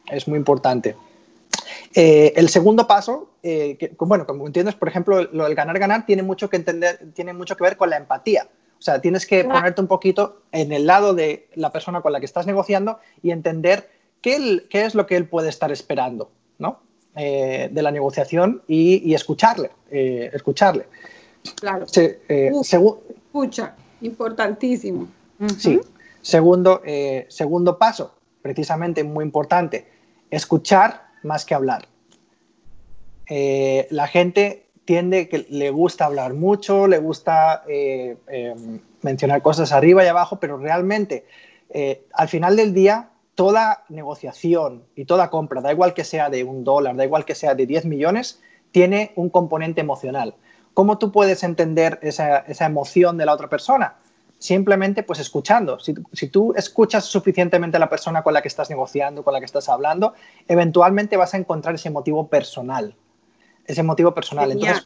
es 0.08 0.28
muy 0.28 0.38
importante. 0.38 0.96
Eh, 1.94 2.34
el 2.36 2.50
segundo 2.50 2.88
paso, 2.88 3.30
eh, 3.42 3.78
que, 3.78 3.96
bueno, 4.00 4.26
como 4.26 4.46
entiendes, 4.46 4.76
por 4.76 4.88
ejemplo, 4.88 5.24
lo 5.32 5.46
del 5.46 5.56
ganar-ganar 5.56 6.06
tiene 6.06 6.24
mucho 6.24 6.50
que 6.50 6.58
entender, 6.58 7.00
tiene 7.14 7.34
mucho 7.34 7.56
que 7.56 7.64
ver 7.64 7.78
con 7.78 7.90
la 7.90 7.98
empatía. 7.98 8.48
O 8.78 8.82
sea, 8.82 9.02
tienes 9.02 9.26
que 9.26 9.44
ponerte 9.44 9.82
un 9.82 9.88
poquito 9.88 10.42
en 10.52 10.72
el 10.72 10.86
lado 10.86 11.14
de 11.14 11.48
la 11.56 11.72
persona 11.72 12.02
con 12.02 12.12
la 12.12 12.20
que 12.20 12.26
estás 12.26 12.46
negociando 12.46 13.00
y 13.22 13.32
entender 13.32 13.90
qué, 14.22 14.66
qué 14.70 14.86
es 14.86 14.96
lo 14.96 15.08
que 15.08 15.16
él 15.16 15.28
puede 15.28 15.50
estar 15.50 15.72
esperando, 15.72 16.30
¿no? 16.60 16.80
Eh, 17.16 17.70
de 17.72 17.82
la 17.82 17.92
negociación 17.92 18.62
y, 18.68 19.14
escucharle, 19.14 19.72
escucharle. 19.90 20.86
Claro. 21.56 21.86
escucha, 21.88 23.76
importantísimo. 24.02 25.08
Sí. 25.58 25.80
Segundo, 26.22 26.82
segundo 27.30 27.78
paso, 27.78 28.16
precisamente 28.42 29.04
muy 29.04 29.24
importante, 29.24 29.88
escuchar 30.30 31.06
más 31.24 31.46
que 31.46 31.56
hablar. 31.56 31.88
Eh, 33.28 33.88
la 33.90 34.08
gente 34.08 34.65
tiende 34.86 35.28
que 35.28 35.46
le 35.50 35.72
gusta 35.72 36.06
hablar 36.06 36.34
mucho, 36.34 36.88
le 36.88 37.00
gusta 37.00 37.64
eh, 37.68 38.18
em, 38.28 38.80
mencionar 39.02 39.42
cosas 39.42 39.72
arriba 39.72 40.04
y 40.04 40.08
abajo, 40.08 40.40
pero 40.40 40.58
realmente 40.58 41.26
eh, 41.70 42.06
al 42.14 42.28
final 42.28 42.56
del 42.56 42.74
día 42.74 43.10
toda 43.34 43.84
negociación 43.90 44.84
y 44.96 45.06
toda 45.06 45.30
compra, 45.30 45.62
da 45.62 45.72
igual 45.72 45.94
que 45.94 46.04
sea 46.04 46.30
de 46.30 46.44
un 46.44 46.64
dólar, 46.64 46.96
da 46.96 47.04
igual 47.04 47.26
que 47.26 47.36
sea 47.36 47.56
de 47.56 47.66
10 47.66 47.86
millones, 47.86 48.42
tiene 48.72 49.12
un 49.16 49.30
componente 49.30 49.82
emocional. 49.82 50.36
¿Cómo 50.74 50.98
tú 50.98 51.12
puedes 51.12 51.44
entender 51.44 52.00
esa, 52.02 52.40
esa 52.40 52.66
emoción 52.66 53.18
de 53.18 53.26
la 53.26 53.34
otra 53.34 53.50
persona? 53.50 53.96
simplemente 54.40 55.04
pues 55.04 55.20
escuchando. 55.20 55.80
Si, 55.80 56.28
tú 56.28 56.54
escuchas 56.56 57.06
suficientemente 57.06 57.78
a 57.78 57.80
la 57.80 57.90
persona 57.90 58.24
con 58.24 58.34
la 58.34 58.42
que 58.42 58.48
estás 58.48 58.70
negociando, 58.70 59.24
con 59.24 59.34
la 59.34 59.40
que 59.40 59.46
estás 59.46 59.70
hablando, 59.70 60.14
eventualmente 60.48 61.18
vas 61.18 61.34
a 61.34 61.38
encontrar 61.38 61.76
ese 61.76 61.90
motivo 61.90 62.28
personal. 62.28 62.96
Ese 63.68 63.84
motivo 63.84 64.14
personal. 64.14 64.52
Entonces, 64.52 64.84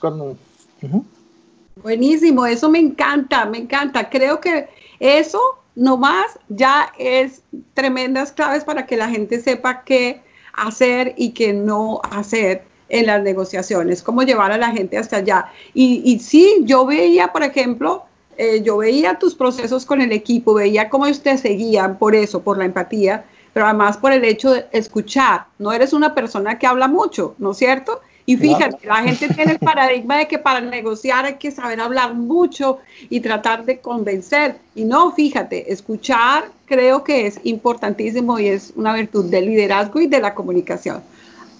Buenísimo, 1.81 2.45
eso 2.45 2.69
me 2.69 2.79
encanta, 2.79 3.45
me 3.45 3.59
encanta. 3.59 4.09
Creo 4.09 4.39
que 4.39 4.67
eso 4.99 5.39
nomás 5.75 6.37
ya 6.49 6.91
es 6.97 7.41
tremendas 7.73 8.31
claves 8.31 8.63
para 8.63 8.85
que 8.85 8.97
la 8.97 9.09
gente 9.09 9.39
sepa 9.39 9.83
qué 9.83 10.21
hacer 10.53 11.13
y 11.17 11.31
qué 11.31 11.53
no 11.53 12.01
hacer 12.11 12.63
en 12.89 13.05
las 13.05 13.21
negociaciones, 13.21 14.01
cómo 14.01 14.23
llevar 14.23 14.51
a 14.51 14.57
la 14.57 14.71
gente 14.71 14.97
hasta 14.97 15.17
allá. 15.17 15.51
Y, 15.73 16.01
y 16.03 16.19
sí, 16.19 16.63
yo 16.63 16.85
veía, 16.85 17.31
por 17.31 17.43
ejemplo, 17.43 18.03
eh, 18.37 18.61
yo 18.63 18.77
veía 18.77 19.19
tus 19.19 19.35
procesos 19.35 19.85
con 19.85 20.01
el 20.01 20.11
equipo, 20.11 20.53
veía 20.53 20.89
cómo 20.89 21.05
ustedes 21.07 21.41
seguían 21.41 21.97
por 21.97 22.15
eso, 22.15 22.41
por 22.41 22.57
la 22.57 22.65
empatía, 22.65 23.25
pero 23.53 23.65
además 23.65 23.97
por 23.97 24.11
el 24.11 24.23
hecho 24.23 24.51
de 24.51 24.65
escuchar. 24.71 25.45
No 25.59 25.71
eres 25.71 25.93
una 25.93 26.15
persona 26.15 26.57
que 26.57 26.65
habla 26.65 26.87
mucho, 26.87 27.35
¿no 27.37 27.51
es 27.51 27.57
cierto? 27.57 28.01
Y 28.29 28.37
fíjate, 28.37 28.85
la 28.85 28.97
gente 28.97 29.27
tiene 29.33 29.53
el 29.53 29.57
paradigma 29.57 30.17
de 30.17 30.27
que 30.27 30.37
para 30.37 30.61
negociar 30.61 31.25
hay 31.25 31.37
que 31.37 31.49
saber 31.49 31.81
hablar 31.81 32.13
mucho 32.13 32.77
y 33.09 33.21
tratar 33.21 33.65
de 33.65 33.79
convencer. 33.79 34.59
Y 34.75 34.83
no, 34.85 35.11
fíjate, 35.13 35.73
escuchar 35.73 36.43
creo 36.67 37.03
que 37.03 37.25
es 37.25 37.39
importantísimo 37.43 38.37
y 38.37 38.49
es 38.49 38.71
una 38.75 38.93
virtud 38.93 39.31
del 39.31 39.47
liderazgo 39.47 39.99
y 39.99 40.05
de 40.05 40.19
la 40.21 40.35
comunicación. 40.35 41.01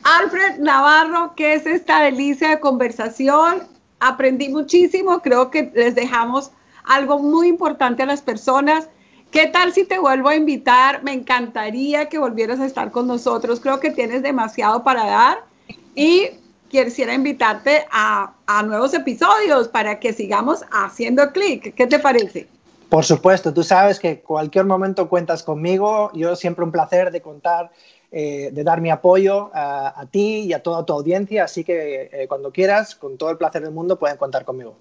Alfred 0.04 0.60
Navarro, 0.60 1.34
¿qué 1.36 1.56
es 1.56 1.66
esta 1.66 2.04
delicia 2.04 2.50
de 2.50 2.60
conversación? 2.60 3.64
Aprendí 4.00 4.50
muchísimo, 4.50 5.24
creo 5.24 5.50
que 5.50 5.72
les 5.74 5.96
dejamos 5.96 6.52
algo 6.84 7.18
muy 7.18 7.48
importante 7.48 8.04
a 8.04 8.06
las 8.06 8.22
personas. 8.22 8.90
¿Qué 9.32 9.48
tal 9.48 9.74
si 9.74 9.86
te 9.86 9.98
vuelvo 9.98 10.30
a 10.30 10.36
invitar? 10.36 11.02
Me 11.02 11.14
encantaría 11.14 12.10
que 12.10 12.20
volvieras 12.20 12.60
a 12.60 12.68
estar 12.68 12.92
con 12.92 13.08
nosotros. 13.08 13.60
Creo 13.60 13.80
que 13.80 13.90
tienes 13.90 14.22
demasiado 14.22 14.84
para 14.84 15.08
dar 15.08 15.50
y 15.96 16.30
quisiera 16.70 17.14
invitarte 17.14 17.86
a, 17.92 18.34
nuevos 18.66 18.94
episodios 18.94 19.68
para 19.68 20.00
que 20.00 20.14
sigamos 20.14 20.64
haciendo 20.72 21.32
clic. 21.32 21.74
¿Qué 21.76 21.88
te 21.88 22.00
parece? 22.00 22.48
Por 22.90 23.06
supuesto, 23.06 23.54
tú 23.54 23.64
sabes 23.64 24.00
que 24.00 24.22
cualquier 24.22 24.66
momento 24.66 25.10
cuentas 25.10 25.44
conmigo. 25.44 26.12
Yo 26.14 26.36
siempre 26.36 26.66
un 26.66 26.72
placer 26.72 27.12
de 27.12 27.22
contar, 27.22 27.72
eh, 28.12 28.50
de 28.52 28.64
dar 28.64 28.82
mi 28.82 28.90
apoyo 28.90 29.52
a, 29.54 30.06
ti 30.10 30.42
y 30.42 30.54
a 30.54 30.64
toda 30.64 30.86
tu 30.86 30.94
audiencia. 30.94 31.44
Así 31.44 31.64
que 31.64 32.10
eh, 32.12 32.28
cuando 32.28 32.52
quieras, 32.52 32.96
con 32.96 33.18
todo 33.18 33.30
el 33.30 33.38
placer 33.38 33.62
del 33.62 33.72
mundo, 33.72 34.00
pueden 34.00 34.18
contar 34.18 34.46
conmigo. 34.46 34.76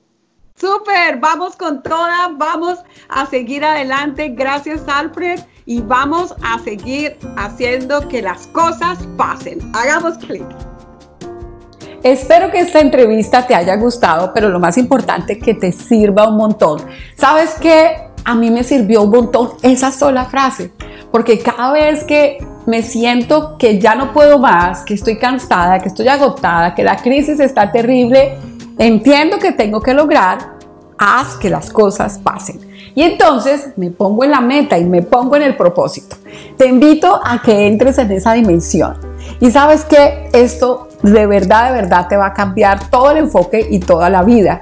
Súper, 0.59 1.19
vamos 1.19 1.55
con 1.55 1.83
toda, 1.83 2.29
vamos 2.37 2.81
a 3.09 3.27
seguir 3.27 3.65
adelante. 3.65 4.31
Gracias, 4.31 4.83
Alfred, 4.89 5.39
y 5.67 5.81
vamos 5.83 6.35
a 6.43 6.59
seguir 6.59 7.17
haciendo 7.37 8.09
que 8.09 8.23
las 8.23 8.49
cosas 8.49 8.99
pasen. 9.17 9.61
Hagamos 9.75 10.19
clic. 10.19 10.68
Espero 12.03 12.51
que 12.51 12.61
esta 12.61 12.81
entrevista 12.81 13.47
te 13.47 13.55
haya 13.55 13.77
gustado, 13.77 14.33
pero 14.33 14.49
lo 14.49 14.61
más 14.61 14.79
importante 14.79 15.39
que 15.39 15.55
te 15.55 15.73
sirva 15.73 16.29
un 16.29 16.37
montón. 16.37 16.81
¿Sabes 17.17 17.57
qué? 17.61 18.09
A 18.25 18.35
mí 18.35 18.51
me 18.51 18.63
sirvió 18.63 19.03
un 19.03 19.11
montón 19.11 19.51
esa 19.63 19.91
sola 19.91 20.27
frase, 20.27 20.71
porque 21.11 21.41
cada 21.41 21.73
vez 21.73 22.05
que 22.05 22.39
me 22.67 22.83
siento 22.83 23.57
que 23.59 23.81
ya 23.81 23.95
no 23.95 24.13
puedo 24.13 24.39
más, 24.39 24.83
que 24.83 24.95
estoy 24.95 25.19
cansada, 25.19 25.81
que 25.81 25.89
estoy 25.89 26.07
agotada, 26.09 26.75
que 26.75 26.85
la 26.85 26.97
crisis 26.97 27.41
está 27.41 27.73
terrible, 27.73 28.39
entiendo 28.79 29.39
que 29.39 29.53
tengo 29.53 29.81
que 29.81 29.95
lograr, 29.95 30.59
haz 30.99 31.37
que 31.37 31.51
las 31.51 31.71
cosas 31.71 32.19
pasen. 32.19 32.61
Y 32.95 33.03
entonces 33.03 33.71
me 33.77 33.91
pongo 33.91 34.25
en 34.25 34.31
la 34.31 34.41
meta 34.41 34.79
y 34.79 34.85
me 34.85 35.03
pongo 35.03 35.37
en 35.37 35.43
el 35.43 35.57
propósito. 35.57 36.17
Te 36.57 36.67
invito 36.67 37.21
a 37.25 37.41
que 37.43 37.67
entres 37.67 37.99
en 37.99 38.13
esa 38.13 38.35
dimensión. 38.35 39.08
Y 39.41 39.51
sabes 39.51 39.85
que 39.85 40.29
esto 40.33 40.89
de 41.03 41.27
verdad, 41.27 41.73
de 41.73 41.81
verdad 41.83 42.09
te 42.09 42.17
va 42.17 42.27
a 42.27 42.35
cambiar 42.35 42.91
todo 42.91 43.13
el 43.13 43.19
enfoque 43.19 43.67
y 43.71 43.79
toda 43.79 44.11
la 44.11 44.23
vida. 44.23 44.61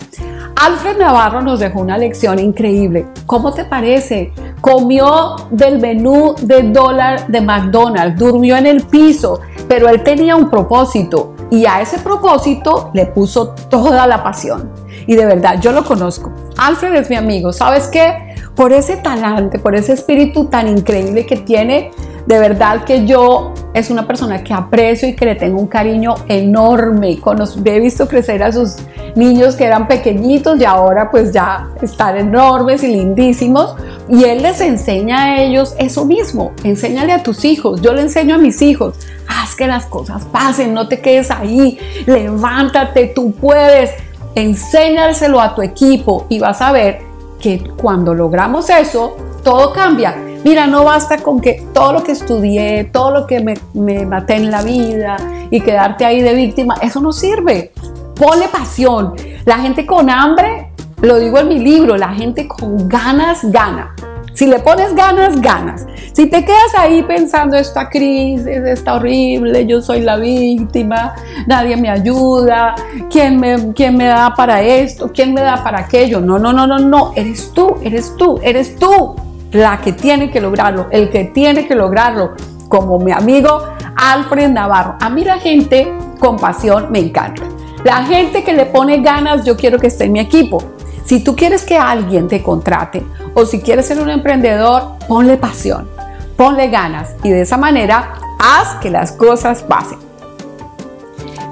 Alfred 0.56 0.98
Navarro 0.98 1.42
nos 1.42 1.60
dejó 1.60 1.80
una 1.80 1.98
lección 1.98 2.38
increíble. 2.38 3.06
¿Cómo 3.26 3.52
te 3.52 3.64
parece? 3.64 4.32
Comió 4.60 5.36
del 5.50 5.78
menú 5.78 6.34
de 6.40 6.62
dólar 6.62 7.26
de 7.26 7.40
McDonald's, 7.40 8.18
durmió 8.18 8.56
en 8.56 8.66
el 8.66 8.82
piso, 8.82 9.40
pero 9.68 9.88
él 9.88 10.02
tenía 10.02 10.34
un 10.34 10.48
propósito 10.48 11.34
y 11.50 11.66
a 11.66 11.80
ese 11.80 11.98
propósito 11.98 12.90
le 12.94 13.06
puso 13.06 13.48
toda 13.68 14.06
la 14.06 14.22
pasión. 14.22 14.70
Y 15.06 15.14
de 15.14 15.26
verdad, 15.26 15.60
yo 15.60 15.72
lo 15.72 15.84
conozco. 15.84 16.32
Alfred 16.56 16.94
es 16.94 17.10
mi 17.10 17.16
amigo. 17.16 17.52
¿Sabes 17.52 17.88
qué? 17.88 18.34
Por 18.54 18.72
ese 18.72 18.96
talante, 18.96 19.58
por 19.58 19.74
ese 19.74 19.92
espíritu 19.92 20.46
tan 20.46 20.68
increíble 20.68 21.26
que 21.26 21.36
tiene, 21.36 21.92
de 22.26 22.38
verdad 22.40 22.84
que 22.84 23.06
yo 23.06 23.54
es 23.72 23.90
una 23.90 24.06
persona 24.06 24.42
que 24.42 24.52
aprecio 24.52 25.08
y 25.08 25.14
que 25.14 25.26
le 25.26 25.34
tengo 25.36 25.60
un 25.60 25.68
cariño 25.68 26.14
enorme. 26.28 27.18
he 27.64 27.80
visto 27.80 28.08
crecer 28.08 28.42
a 28.42 28.50
sus 28.50 28.76
niños 29.14 29.54
que 29.54 29.64
eran 29.64 29.86
pequeñitos 29.86 30.60
y 30.60 30.64
ahora 30.64 31.10
pues 31.10 31.32
ya 31.32 31.68
están 31.80 32.16
enormes 32.16 32.82
y 32.82 32.88
lindísimos. 32.88 33.76
Y 34.08 34.24
él 34.24 34.42
les 34.42 34.60
enseña 34.60 35.24
a 35.24 35.42
ellos 35.42 35.74
eso 35.78 36.04
mismo. 36.04 36.52
Enséñale 36.64 37.12
a 37.12 37.22
tus 37.22 37.44
hijos. 37.44 37.80
Yo 37.80 37.92
le 37.92 38.02
enseño 38.02 38.36
a 38.36 38.38
mis 38.38 38.60
hijos. 38.60 38.96
Haz 39.28 39.54
que 39.54 39.66
las 39.66 39.86
cosas 39.86 40.24
pasen, 40.24 40.74
no 40.74 40.88
te 40.88 41.00
quedes 41.00 41.30
ahí. 41.30 41.78
Levántate, 42.06 43.12
tú 43.14 43.32
puedes. 43.32 43.90
Enséñaselo 44.34 45.40
a 45.40 45.54
tu 45.54 45.62
equipo 45.62 46.26
y 46.28 46.40
vas 46.40 46.60
a 46.60 46.72
ver 46.72 47.00
que 47.40 47.62
cuando 47.76 48.14
logramos 48.14 48.68
eso, 48.70 49.16
todo 49.44 49.72
cambia. 49.72 50.16
Mira, 50.46 50.68
no 50.68 50.85
basta 50.85 51.16
con 51.16 51.40
que 51.40 51.61
todo 51.74 51.92
lo 51.92 52.04
que 52.04 52.12
estudié, 52.12 52.85
todo 52.85 53.11
lo 53.11 53.26
que 53.26 53.40
me, 53.40 53.54
me 53.74 54.06
maté 54.06 54.37
en 54.37 54.52
la 54.52 54.62
vida 54.62 55.16
y 55.50 55.61
quedarte 55.61 56.04
ahí 56.04 56.22
de 56.22 56.35
víctima, 56.35 56.76
eso 56.82 57.00
no 57.00 57.12
sirve. 57.12 57.72
Ponle 58.14 58.46
pasión. 58.46 59.14
La 59.44 59.59
gente 59.59 59.85
con 59.85 60.09
hambre, 60.09 60.70
lo 61.02 61.18
digo 61.18 61.40
en 61.40 61.48
mi 61.48 61.59
libro, 61.59 61.96
la 61.96 62.11
gente 62.11 62.46
con 62.46 62.88
ganas 62.88 63.40
gana. 63.50 63.96
Si 64.35 64.46
le 64.46 64.61
pones 64.61 64.94
ganas, 64.94 65.40
ganas. 65.40 65.85
Si 66.12 66.26
te 66.26 66.44
quedas 66.44 66.76
ahí 66.78 67.02
pensando 67.02 67.56
esta 67.56 67.88
crisis 67.88 68.46
está 68.46 68.94
horrible, 68.94 69.66
yo 69.66 69.82
soy 69.82 70.02
la 70.02 70.14
víctima, 70.14 71.16
nadie 71.48 71.76
me 71.76 71.90
ayuda, 71.90 72.76
¿quién 73.11 73.40
me, 73.40 73.72
quién 73.72 73.96
me 73.96 74.04
da 74.04 74.32
para 74.37 74.62
esto? 74.62 75.11
¿Quién 75.12 75.35
me 75.35 75.40
da 75.40 75.64
para 75.64 75.80
aquello? 75.80 76.20
No, 76.20 76.38
no, 76.38 76.52
no, 76.52 76.68
no, 76.68 76.78
no, 76.78 77.12
eres 77.16 77.50
tú, 77.52 77.78
eres 77.82 78.16
tú, 78.16 78.38
eres 78.44 78.76
tú 78.76 79.16
la 79.52 79.80
que 79.80 79.92
tiene 79.92 80.30
que 80.30 80.40
lograrlo, 80.40 80.88
el 80.90 81.11
que 81.11 81.24
tiene 81.24 81.66
que 81.66 81.74
lograrlo, 81.74 82.35
como 82.68 82.98
mi 82.98 83.12
amigo 83.12 83.62
Alfred 83.96 84.50
Navarro. 84.50 84.96
A 85.00 85.09
mí 85.11 85.24
la 85.24 85.38
gente 85.38 85.92
con 86.18 86.37
pasión 86.37 86.88
me 86.90 86.98
encanta. 86.98 87.42
La 87.85 88.04
gente 88.04 88.42
que 88.42 88.52
le 88.52 88.66
pone 88.66 89.00
ganas, 89.00 89.44
yo 89.44 89.56
quiero 89.56 89.78
que 89.78 89.87
esté 89.87 90.04
en 90.04 90.12
mi 90.12 90.20
equipo. 90.20 90.62
Si 91.04 91.22
tú 91.22 91.37
quieres 91.37 91.64
que 91.64 91.78
alguien 91.78 92.26
te 92.26 92.42
contrate 92.42 93.06
o 93.35 93.46
si 93.46 93.61
quieres 93.61 93.87
ser 93.87 94.00
un 94.00 94.11
emprendedor, 94.11 94.98
ponle 95.06 95.37
pasión, 95.37 95.88
ponle 96.37 96.68
ganas 96.68 97.14
y 97.22 97.30
de 97.30 97.42
esa 97.42 97.56
manera 97.56 98.14
haz 98.40 98.74
que 98.80 98.90
las 98.90 99.12
cosas 99.12 99.62
pasen. 99.62 99.98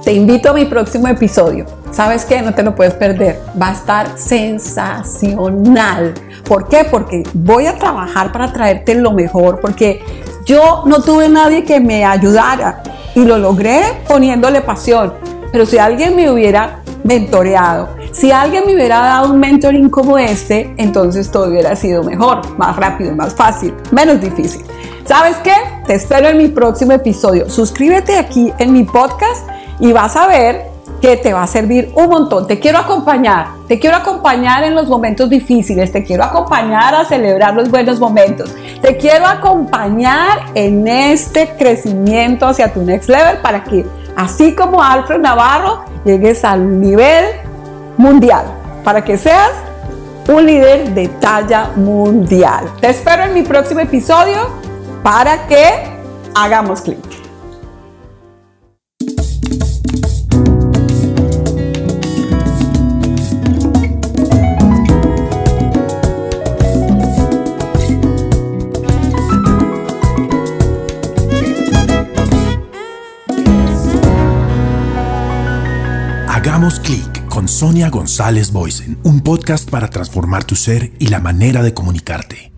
Te 0.02 0.12
invito 0.12 0.50
a 0.50 0.54
mi 0.54 0.64
próximo 0.64 1.06
episodio. 1.06 1.66
¿Sabes 1.94 2.24
qué? 2.24 2.42
No 2.42 2.52
te 2.52 2.64
lo 2.64 2.74
puedes 2.74 2.94
perder. 2.94 3.40
Va 3.60 3.68
a 3.68 3.72
estar 3.72 4.18
sensacional. 4.18 6.12
¿Por 6.44 6.68
qué? 6.68 6.84
Porque 6.90 7.22
voy 7.34 7.66
a 7.66 7.76
trabajar 7.76 8.32
para 8.32 8.52
traerte 8.52 8.96
lo 8.96 9.12
mejor, 9.12 9.60
porque 9.60 10.02
yo 10.44 10.82
no 10.86 11.02
tuve 11.02 11.28
nadie 11.28 11.62
que 11.62 11.78
me 11.78 12.04
ayudara 12.04 12.82
y 13.14 13.24
lo 13.24 13.38
logré 13.38 13.80
poniéndole 14.08 14.60
pasión. 14.60 15.14
Pero 15.52 15.66
si 15.66 15.78
alguien 15.78 16.16
me 16.16 16.28
hubiera 16.28 16.80
mentoreado, 17.04 17.90
si 18.10 18.32
alguien 18.32 18.64
me 18.66 18.74
hubiera 18.74 18.98
dado 18.98 19.32
un 19.32 19.38
mentoring 19.38 19.88
como 19.88 20.18
este, 20.18 20.74
entonces 20.78 21.30
todo 21.30 21.48
hubiera 21.48 21.76
sido 21.76 22.02
mejor, 22.02 22.58
más 22.58 22.74
rápido, 22.74 23.14
más 23.14 23.36
fácil, 23.36 23.72
menos 23.92 24.20
difícil. 24.20 24.64
¿Sabes 25.04 25.36
qué? 25.44 25.54
Te 25.86 25.94
espero 25.94 26.26
en 26.26 26.38
mi 26.38 26.48
próximo 26.48 26.90
episodio. 26.90 27.48
Suscríbete 27.48 28.18
aquí 28.18 28.52
en 28.58 28.72
mi 28.72 28.82
podcast 28.82 29.48
y 29.78 29.92
vas 29.92 30.16
a 30.16 30.26
ver 30.26 30.73
que 31.04 31.18
te 31.18 31.34
va 31.34 31.42
a 31.42 31.46
servir 31.46 31.92
un 31.96 32.08
montón. 32.08 32.46
Te 32.46 32.58
quiero 32.58 32.78
acompañar, 32.78 33.48
te 33.68 33.78
quiero 33.78 33.94
acompañar 33.94 34.64
en 34.64 34.74
los 34.74 34.88
momentos 34.88 35.28
difíciles, 35.28 35.92
te 35.92 36.02
quiero 36.02 36.24
acompañar 36.24 36.94
a 36.94 37.04
celebrar 37.04 37.52
los 37.52 37.70
buenos 37.70 38.00
momentos, 38.00 38.54
te 38.80 38.96
quiero 38.96 39.26
acompañar 39.26 40.46
en 40.54 40.88
este 40.88 41.50
crecimiento 41.58 42.46
hacia 42.46 42.72
tu 42.72 42.80
next 42.80 43.10
level 43.10 43.36
para 43.42 43.62
que, 43.62 43.84
así 44.16 44.54
como 44.54 44.82
Alfred 44.82 45.20
Navarro, 45.20 45.84
llegues 46.06 46.42
al 46.42 46.80
nivel 46.80 47.26
mundial 47.98 48.46
para 48.82 49.04
que 49.04 49.18
seas 49.18 49.50
un 50.26 50.46
líder 50.46 50.94
de 50.94 51.08
talla 51.08 51.68
mundial. 51.76 52.64
Te 52.80 52.88
espero 52.88 53.24
en 53.24 53.34
mi 53.34 53.42
próximo 53.42 53.80
episodio 53.80 54.48
para 55.02 55.46
que 55.48 55.86
hagamos 56.34 56.80
clic. 56.80 57.23
Sonia 77.64 77.88
González 77.88 78.52
Boysen, 78.52 78.98
un 79.04 79.22
podcast 79.22 79.70
para 79.70 79.88
transformar 79.88 80.44
tu 80.44 80.54
ser 80.54 80.92
y 80.98 81.06
la 81.06 81.18
manera 81.18 81.62
de 81.62 81.72
comunicarte. 81.72 82.53